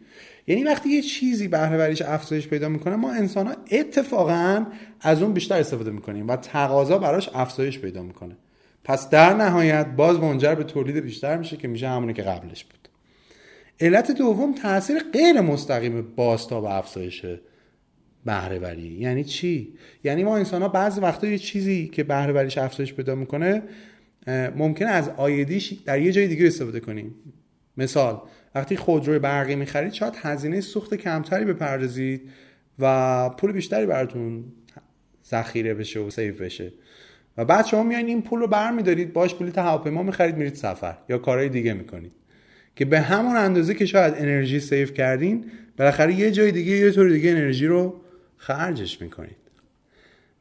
یعنی 0.48 0.64
وقتی 0.64 0.90
یه 0.90 1.02
چیزی 1.02 1.48
بهرهوریش 1.48 2.02
افزایش 2.02 2.48
پیدا 2.48 2.70
می‌کنه 2.70 2.96
ما 2.96 3.12
انسان 3.12 3.48
ها 3.48 3.56
اتفاقا 3.72 4.66
از 5.02 5.22
اون 5.22 5.34
بیشتر 5.34 5.60
استفاده 5.60 5.92
می‌کنیم 5.92 6.28
و 6.28 6.36
تقاضا 6.36 6.98
براش 6.98 7.30
افزایش 7.34 7.80
پیدا 7.80 8.04
می‌کنه. 8.04 8.36
پس 8.84 9.10
در 9.10 9.34
نهایت 9.34 9.88
باز 9.88 10.20
منجر 10.20 10.56
به 10.56 10.64
تولید 10.64 10.98
بیشتر 10.98 11.38
میشه 11.38 11.58
که 11.58 11.68
میشه 11.68 11.88
همونی 11.88 12.14
که 12.14 12.22
قبلش 12.22 12.64
بود. 12.64 12.83
علت 13.80 14.12
دوم 14.12 14.56
تاثیر 14.56 15.00
غیر 15.14 15.42
مستقیم 15.42 16.02
بازتاب 16.16 16.66
افزایش 16.66 17.26
بهرهوری. 18.26 18.88
یعنی 18.88 19.24
چی؟ 19.24 19.74
یعنی 20.04 20.24
ما 20.24 20.38
انسان 20.38 20.62
ها 20.62 20.68
بعضی 20.68 21.02
وقتا 21.02 21.28
یه 21.28 21.38
چیزی 21.38 21.88
که 21.88 22.04
بهرهوریش 22.04 22.58
افزایش 22.58 22.94
پیدا 22.94 23.16
می‌کنه 23.16 23.62
ممکنه 24.56 24.90
از 24.90 25.10
آیدیش 25.10 25.74
در 25.86 26.02
یه 26.02 26.12
جای 26.12 26.28
دیگه 26.28 26.48
استفاده 26.48 26.80
کنیم. 26.80 27.16
مثال 27.78 28.22
وقتی 28.56 28.78
خودروی 28.78 29.20
برقی 29.20 29.56
می‌خرید 29.56 29.94
شاید 29.94 30.14
هزینه 30.18 30.62
سوخت 30.62 30.94
کمتری 30.94 31.46
بپردازید 31.46 32.30
و 32.80 33.30
پول 33.30 33.52
بیشتری 33.52 33.86
براتون 33.86 34.44
ذخیره 35.26 35.74
بشه 35.74 36.00
و 36.00 36.10
سیف 36.10 36.42
بشه. 36.42 36.74
و 37.38 37.46
بعد 37.46 37.66
شما 37.66 37.84
میایین 37.84 38.08
این 38.08 38.22
پول 38.22 38.40
رو 38.40 38.48
برمیدارید 38.48 39.14
باش 39.14 39.34
بلیط 39.34 39.58
هواپیما 39.58 40.04
می‌خرید 40.04 40.38
میرید 40.38 40.56
سفر 40.56 40.98
یا 41.10 41.18
کارهای 41.18 41.50
دیگه 41.50 41.74
می‌کنید. 41.74 42.12
که 42.76 42.86
به 42.86 43.02
همون 43.02 43.36
اندازه 43.36 43.74
که 43.74 43.86
شاید 43.86 44.14
انرژی 44.18 44.60
سیف 44.60 44.94
کردین 44.94 45.52
بالاخره 45.78 46.14
یه 46.14 46.32
جای 46.32 46.52
دیگه 46.52 46.72
یه 46.72 46.92
طور 46.92 47.10
دیگه 47.10 47.30
انرژی 47.30 47.68
رو 47.68 48.02
خرجش 48.38 49.02
می‌کنید. 49.02 49.36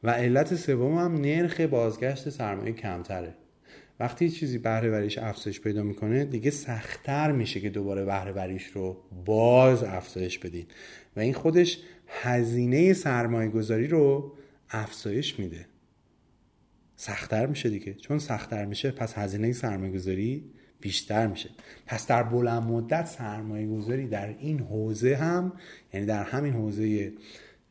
و 0.03 0.09
علت 0.09 0.55
سوم 0.55 0.97
هم 0.97 1.21
نرخ 1.21 1.61
بازگشت 1.61 2.29
سرمایه 2.29 2.73
کمتره. 2.73 3.35
وقتی 3.99 4.29
چیزی 4.29 4.57
بهره 4.57 4.89
وریش 4.89 5.17
افزایش 5.17 5.61
پیدا 5.61 5.83
می‌کنه 5.83 6.25
دیگه 6.25 6.51
سختتر 6.51 7.31
میشه 7.31 7.59
که 7.59 7.69
دوباره 7.69 8.05
بهره 8.05 8.31
وریش 8.31 8.65
رو 8.65 8.97
باز 9.25 9.83
افزایش 9.83 10.39
بدین. 10.39 10.65
و 11.15 11.19
این 11.19 11.33
خودش 11.33 11.79
هزینه 12.07 12.93
سرمایه 12.93 13.49
گذاری 13.49 13.87
رو 13.87 14.33
افزایش 14.69 15.39
میده. 15.39 15.65
سختتر 16.95 17.45
میشه 17.45 17.69
دیگه. 17.69 17.93
چون 17.93 18.19
سختتر 18.19 18.65
میشه 18.65 18.91
پس 18.91 19.17
هزینه 19.17 19.51
سرمایه 19.51 19.91
گذاری 19.91 20.51
بیشتر 20.81 21.27
میشه. 21.27 21.49
پس 21.85 22.07
در 22.07 22.23
بلند 22.23 22.63
مدت 22.63 23.05
سرمایه 23.05 23.67
گذاری 23.67 24.07
در 24.07 24.35
این 24.39 24.59
حوزه 24.59 25.15
هم 25.15 25.53
یعنی 25.93 26.05
در 26.05 26.23
همین 26.23 26.53
حوزه 26.53 27.13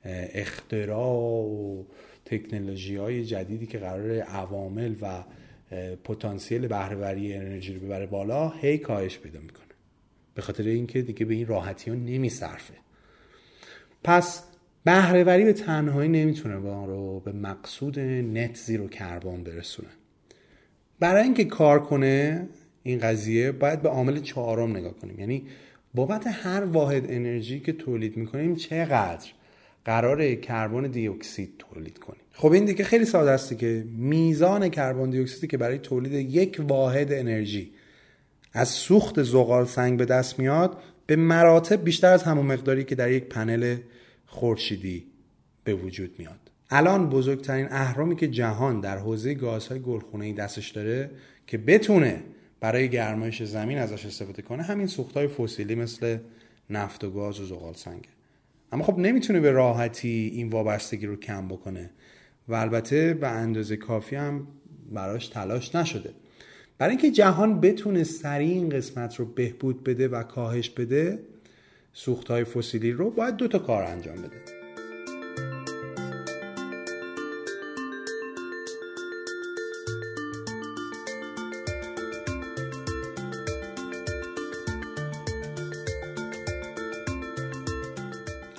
اختراع 0.04 1.44
و 1.44 1.84
تکنولوژی 2.24 2.96
های 2.96 3.24
جدیدی 3.24 3.66
که 3.66 3.78
قرار 3.78 4.10
عوامل 4.10 4.94
و 5.02 5.24
پتانسیل 6.04 6.66
بهرهوری 6.66 7.34
انرژی 7.34 7.74
رو 7.74 7.80
ببره 7.80 8.06
بالا 8.06 8.48
هی 8.48 8.78
کاهش 8.78 9.18
پیدا 9.18 9.40
می‌کنه. 9.40 9.62
به 10.34 10.42
خاطر 10.42 10.62
اینکه 10.62 11.02
دیگه 11.02 11.26
به 11.26 11.34
این 11.34 11.46
راحتی 11.46 11.90
ها 11.90 11.96
نمیصرفه. 11.96 12.74
پس 14.04 14.42
بهرهوری 14.84 15.44
به 15.44 15.52
تنهایی 15.52 16.08
نمی‌تونه 16.08 16.58
با 16.58 16.84
رو 16.84 17.20
به 17.20 17.32
مقصود 17.32 17.98
نت 17.98 18.56
زیرو 18.56 18.88
کربن 18.88 19.42
برسونه. 19.42 19.88
برای 21.00 21.22
اینکه 21.22 21.44
کار 21.44 21.82
کنه 21.82 22.48
این 22.82 22.98
قضیه 22.98 23.52
باید 23.52 23.82
به 23.82 23.88
عامل 23.88 24.20
چهارم 24.20 24.76
نگاه 24.76 24.92
کنیم. 24.92 25.20
یعنی 25.20 25.46
بابت 25.94 26.26
هر 26.26 26.64
واحد 26.64 27.04
انرژی 27.10 27.60
که 27.60 27.72
تولید 27.72 28.16
می‌کنیم 28.16 28.56
چقدر 28.56 29.26
قرار 29.84 30.34
کربن 30.34 30.82
دی 30.82 31.08
اکسید 31.08 31.54
تولید 31.58 31.98
کنیم؟ 31.98 32.20
خب 32.32 32.52
این 32.52 32.64
دیگه 32.64 32.84
خیلی 32.84 33.04
ساده 33.04 33.30
است 33.30 33.58
که 33.58 33.84
میزان 33.96 34.68
کربن 34.68 35.10
دی 35.10 35.20
اکسیدی 35.20 35.46
که 35.46 35.56
برای 35.56 35.78
تولید 35.78 36.12
یک 36.12 36.60
واحد 36.68 37.12
انرژی 37.12 37.72
از 38.52 38.68
سوخت 38.68 39.22
زغال 39.22 39.64
سنگ 39.64 39.98
به 39.98 40.04
دست 40.04 40.38
میاد 40.38 40.76
به 41.06 41.16
مراتب 41.16 41.84
بیشتر 41.84 42.12
از 42.12 42.22
همون 42.22 42.46
مقداری 42.46 42.84
که 42.84 42.94
در 42.94 43.10
یک 43.10 43.24
پنل 43.24 43.76
خورشیدی 44.26 45.06
به 45.64 45.74
وجود 45.74 46.14
میاد. 46.18 46.38
الان 46.70 47.08
بزرگترین 47.08 47.68
اهرامی 47.70 48.16
که 48.16 48.28
جهان 48.28 48.80
در 48.80 48.98
حوزه 48.98 49.34
گازهای 49.34 49.80
گلخونه‌ای 49.80 50.32
دستش 50.32 50.70
داره 50.70 51.10
که 51.46 51.58
بتونه 51.58 52.22
برای 52.62 52.88
گرمایش 52.88 53.42
زمین 53.42 53.78
ازش 53.78 54.06
استفاده 54.06 54.42
کنه 54.42 54.62
همین 54.62 54.86
سوختهای 54.86 55.28
فسیلی 55.28 55.74
مثل 55.74 56.18
نفت 56.70 57.04
و 57.04 57.10
گاز 57.10 57.40
و 57.40 57.44
زغال 57.44 57.74
سنگه. 57.74 58.08
اما 58.72 58.84
خب 58.84 58.98
نمی‌تونه 58.98 59.40
به 59.40 59.50
راحتی 59.50 60.32
این 60.34 60.48
وابستگی 60.48 61.06
رو 61.06 61.16
کم 61.16 61.48
بکنه 61.48 61.90
و 62.48 62.54
البته 62.54 63.14
به 63.14 63.28
اندازه 63.28 63.76
کافی 63.76 64.16
هم 64.16 64.46
براش 64.92 65.28
تلاش 65.28 65.74
نشده. 65.74 66.10
برای 66.78 66.90
اینکه 66.90 67.10
جهان 67.10 67.60
بتونه 67.60 68.04
سریع 68.04 68.52
این 68.52 68.68
قسمت 68.68 69.16
رو 69.16 69.24
بهبود 69.24 69.84
بده 69.84 70.08
و 70.08 70.22
کاهش 70.22 70.70
بده 70.70 71.18
سوختهای 71.92 72.44
فسیلی 72.44 72.92
رو 72.92 73.10
باید 73.10 73.36
دو 73.36 73.48
تا 73.48 73.58
کار 73.58 73.82
انجام 73.82 74.16
بده. 74.16 74.61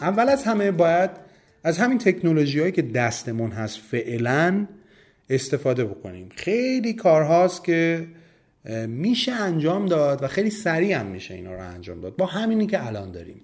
اول 0.03 0.29
از 0.29 0.43
همه 0.43 0.71
باید 0.71 1.11
از 1.63 1.77
همین 1.77 1.97
تکنولوژی 1.97 2.59
هایی 2.59 2.71
که 2.71 2.81
دستمون 2.81 3.51
هست 3.51 3.77
فعلا 3.77 4.67
استفاده 5.29 5.85
بکنیم. 5.85 6.29
خیلی 6.35 6.93
کارهاست 6.93 7.63
که 7.63 8.07
میشه 8.87 9.31
انجام 9.31 9.85
داد 9.85 10.23
و 10.23 10.27
خیلی 10.27 10.49
سریع 10.49 10.99
هم 10.99 11.05
میشه 11.05 11.33
اینا 11.33 11.53
رو 11.53 11.59
انجام 11.59 12.01
داد. 12.01 12.15
با 12.15 12.25
همینی 12.25 12.67
که 12.67 12.87
الان 12.87 13.11
داریم. 13.11 13.41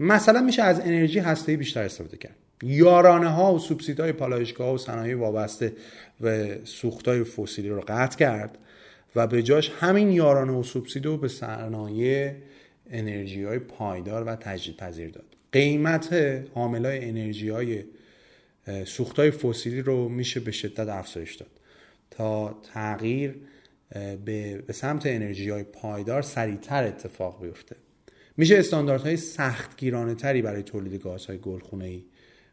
مثلا 0.00 0.40
میشه 0.40 0.62
از 0.62 0.80
انرژی 0.80 1.18
هسته 1.18 1.56
بیشتر 1.56 1.82
استفاده 1.82 2.16
کرد. 2.16 2.36
یارانه 2.62 3.28
ها 3.28 3.54
و 3.54 3.58
سوبسید 3.58 4.00
های 4.00 4.12
پالایشگاه 4.12 4.74
و 4.74 4.78
صنایع 4.78 5.16
وابسته 5.16 5.72
و 6.20 6.46
سوخت 6.64 7.08
های 7.08 7.24
فسیلی 7.24 7.68
رو 7.68 7.84
قطع 7.88 8.18
کرد 8.18 8.58
و 9.16 9.26
به 9.26 9.42
جاش 9.42 9.70
همین 9.80 10.10
یارانه 10.10 10.52
و 10.52 10.62
سوبسید 10.62 11.06
رو 11.06 11.16
به 11.16 11.28
صنایع 11.28 12.32
انرژی 12.90 13.44
های 13.44 13.58
پایدار 13.58 14.24
و 14.24 14.36
تجدید 14.36 14.76
پذیر 14.76 15.10
داد. 15.10 15.24
قیمت 15.54 16.12
های 16.12 17.08
انرژی 17.08 17.48
های 17.48 17.84
سوخت 18.84 19.18
های 19.18 19.30
فسیلی 19.30 19.82
رو 19.82 20.08
میشه 20.08 20.40
به 20.40 20.52
شدت 20.52 20.88
افزایش 20.88 21.34
داد. 21.34 21.50
تا 22.10 22.60
تغییر 22.74 23.34
به, 24.24 24.62
سمت 24.72 25.06
انرژی 25.06 25.50
های 25.50 25.62
پایدار 25.62 26.22
سریعتر 26.22 26.84
اتفاق 26.84 27.42
بیفته. 27.42 27.76
میشه 28.36 28.58
استانداردهای 28.58 29.16
سخت 29.16 29.76
گیرانه 29.76 30.14
تری 30.14 30.42
برای 30.42 30.62
تولید 30.62 31.02
گازهای 31.02 31.38
گلخونه 31.38 31.84
ای 31.84 32.04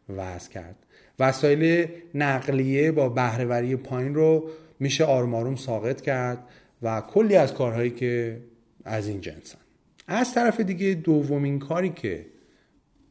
وضع 0.10 0.50
کرد. 0.50 0.76
وسایل 1.20 1.88
نقلیه 2.16 2.92
با 2.92 3.10
بهرهوری 3.10 3.76
پایین 3.76 4.16
رو 4.16 4.50
میشه 4.80 5.04
آروم 5.04 5.36
آروم 5.36 5.56
ساقط 5.56 6.02
کرد 6.02 6.48
و 6.82 7.02
کلی 7.02 7.36
از 7.36 7.54
کارهایی 7.54 7.90
که 7.90 8.42
از 8.86 9.08
این 9.08 9.22
جنسن 9.22 9.58
از 10.08 10.34
طرف 10.34 10.60
دیگه 10.60 10.94
دومین 10.94 11.60
کاری 11.60 11.90
که 11.90 12.26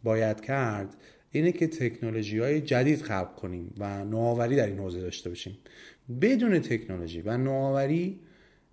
باید 0.02 0.40
کرد 0.40 0.96
اینه 1.30 1.52
که 1.52 1.66
تکنولوژی 1.66 2.38
های 2.38 2.60
جدید 2.60 3.02
خلق 3.02 3.34
کنیم 3.34 3.74
و 3.78 4.04
نوآوری 4.04 4.56
در 4.56 4.66
این 4.66 4.78
حوزه 4.78 5.00
داشته 5.00 5.28
باشیم. 5.28 5.58
بدون 6.20 6.58
تکنولوژی 6.58 7.20
و 7.20 7.36
نوآوری 7.36 8.20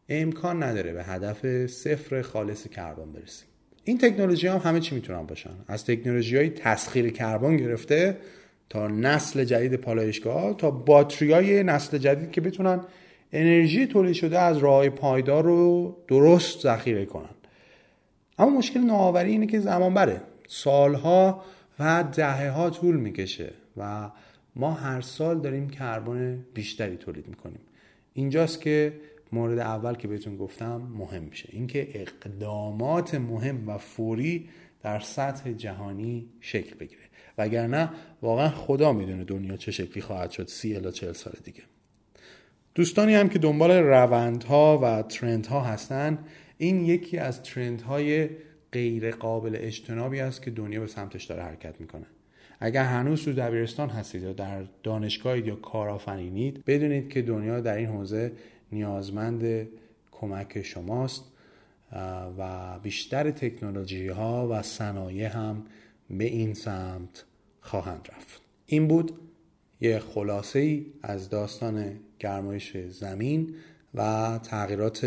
امکان 0.10 0.64
نداره 0.64 0.94
به 0.94 1.04
هدف 1.04 1.68
صفر 1.68 2.22
خالص 2.22 2.68
کربن 2.68 3.12
برسیم. 3.12 3.48
این 3.84 3.98
تکنولوژی 3.98 4.48
هم 4.48 4.58
همه 4.58 4.80
چی 4.80 4.96
می‌تونن 4.96 5.24
باشن. 5.24 5.54
از 5.68 5.86
تکنولوژی 5.86 6.38
های 6.38 6.50
تسخیر 6.50 7.10
کربن 7.10 7.58
گرفته 7.58 8.18
تا 8.70 8.88
نسل 8.88 9.44
جدید 9.44 9.74
پالایشگاه 9.74 10.58
تا 10.58 10.72
باتری 10.72 11.32
های 11.32 11.64
نسل 11.64 11.98
جدید 11.98 12.32
که 12.32 12.42
بتونن 12.42 12.82
انرژی 13.32 13.88
تولید 13.88 14.14
شده 14.14 14.40
از 14.40 14.58
راه 14.58 14.90
پایدار 14.90 15.44
رو 15.44 15.96
درست 16.08 16.62
ذخیره 16.62 17.06
کنن. 17.06 17.30
اما 18.40 18.58
مشکل 18.58 18.80
نوآوری 18.80 19.32
اینه 19.32 19.48
که 19.48 19.60
زمان 19.60 19.94
بره. 19.94 20.22
سالها 20.48 21.44
و 21.80 22.04
دهه 22.16 22.50
ها 22.50 22.70
طول 22.70 22.96
می‌کشه 22.96 23.54
و 23.78 24.12
ما 24.56 24.72
هر 24.72 25.02
سال 25.02 25.42
داریم 25.42 25.70
کربن 25.70 26.46
بیشتری 26.54 26.98
تولید 26.98 27.28
می‌کنیم. 27.28 27.60
اینجاست 28.14 28.62
که 28.62 28.94
مورد 29.32 29.60
اول 29.60 29.96
که 29.96 30.08
بهتون 30.08 30.38
گفتم 30.38 30.78
مهم 30.78 31.24
میشه 31.24 31.50
اینکه 31.52 31.88
اقدامات 31.94 33.16
مهم 33.16 33.70
و 33.70 33.78
فوری 33.78 34.50
در 34.82 35.00
سطح 35.00 35.52
جهانی 35.52 36.30
شکل 36.42 36.76
بگیره. 36.76 37.02
وگرنه 37.38 37.90
واقعا 38.22 38.50
خدا 38.50 38.94
می‌دونه 38.94 39.24
دنیا 39.24 39.58
چه 39.58 39.72
شکلی 39.72 40.02
خواهد 40.02 40.32
شد 40.32 40.48
سی 40.48 40.76
الا 40.76 40.92
چهل 40.92 41.14
سال 41.14 41.34
دیگه. 41.44 41.64
دوستانی 42.76 43.16
هم 43.16 43.30
که 43.30 43.40
دنبال 43.40 43.72
روندها 43.72 44.80
و 44.84 45.02
ترندها 45.02 45.62
هستن 45.62 46.20
این 46.58 46.86
یکی 46.86 47.18
از 47.18 47.44
ترندهای 47.44 48.30
غیر 48.78 49.12
قابل 49.12 49.58
اجتنابی 49.60 50.20
است 50.20 50.42
که 50.42 50.52
دنیا 50.52 50.80
به 50.80 50.88
سمتش 50.88 51.24
داره 51.26 51.44
حرکت 51.44 51.82
می‌کنه. 51.82 52.06
اگر 52.60 52.84
هنوز 52.84 53.26
تو 53.26 53.34
دبیرستان 53.34 53.90
هستید 53.90 54.24
یا 54.24 54.34
در 54.34 54.64
دانشگاه 54.84 55.48
یا 55.48 55.56
کارآفرینید 55.56 56.64
بدونید 56.66 57.10
که 57.10 57.22
دنیا 57.22 57.60
در 57.60 57.76
این 57.76 57.88
حوزه 57.88 58.32
نیازمند 58.72 59.68
کمک 60.12 60.62
شماست 60.62 61.24
و 62.38 62.80
بیشتر 62.80 63.32
تکنولوژی 63.32 64.08
ها 64.08 64.48
و 64.52 64.62
صنایع 64.62 65.28
هم 65.28 65.66
به 66.10 66.24
این 66.24 66.54
سمت 66.54 67.26
خواهند 67.62 68.10
رفت. 68.16 68.42
این 68.66 68.88
بود 68.88 69.12
یه 69.82 70.00
خلاصه 70.00 70.60
ای 70.60 70.86
از 71.04 71.30
داستان 71.30 72.00
گرمایش 72.20 72.78
زمین. 72.78 73.56
و 73.96 74.40
تغییرات 74.44 75.00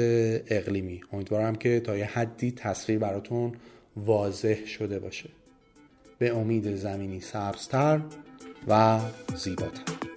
اقلیمی. 0.46 1.00
امیدوارم 1.12 1.54
که 1.54 1.80
تا 1.80 1.96
یه 1.96 2.04
حدی 2.04 2.52
تصویر 2.52 2.98
براتون 2.98 3.52
واضح 3.96 4.66
شده 4.66 4.98
باشه. 4.98 5.30
به 6.18 6.36
امید 6.36 6.76
زمینی 6.76 7.20
سبزتر 7.20 8.00
و 8.68 9.00
زیباتر. 9.36 10.09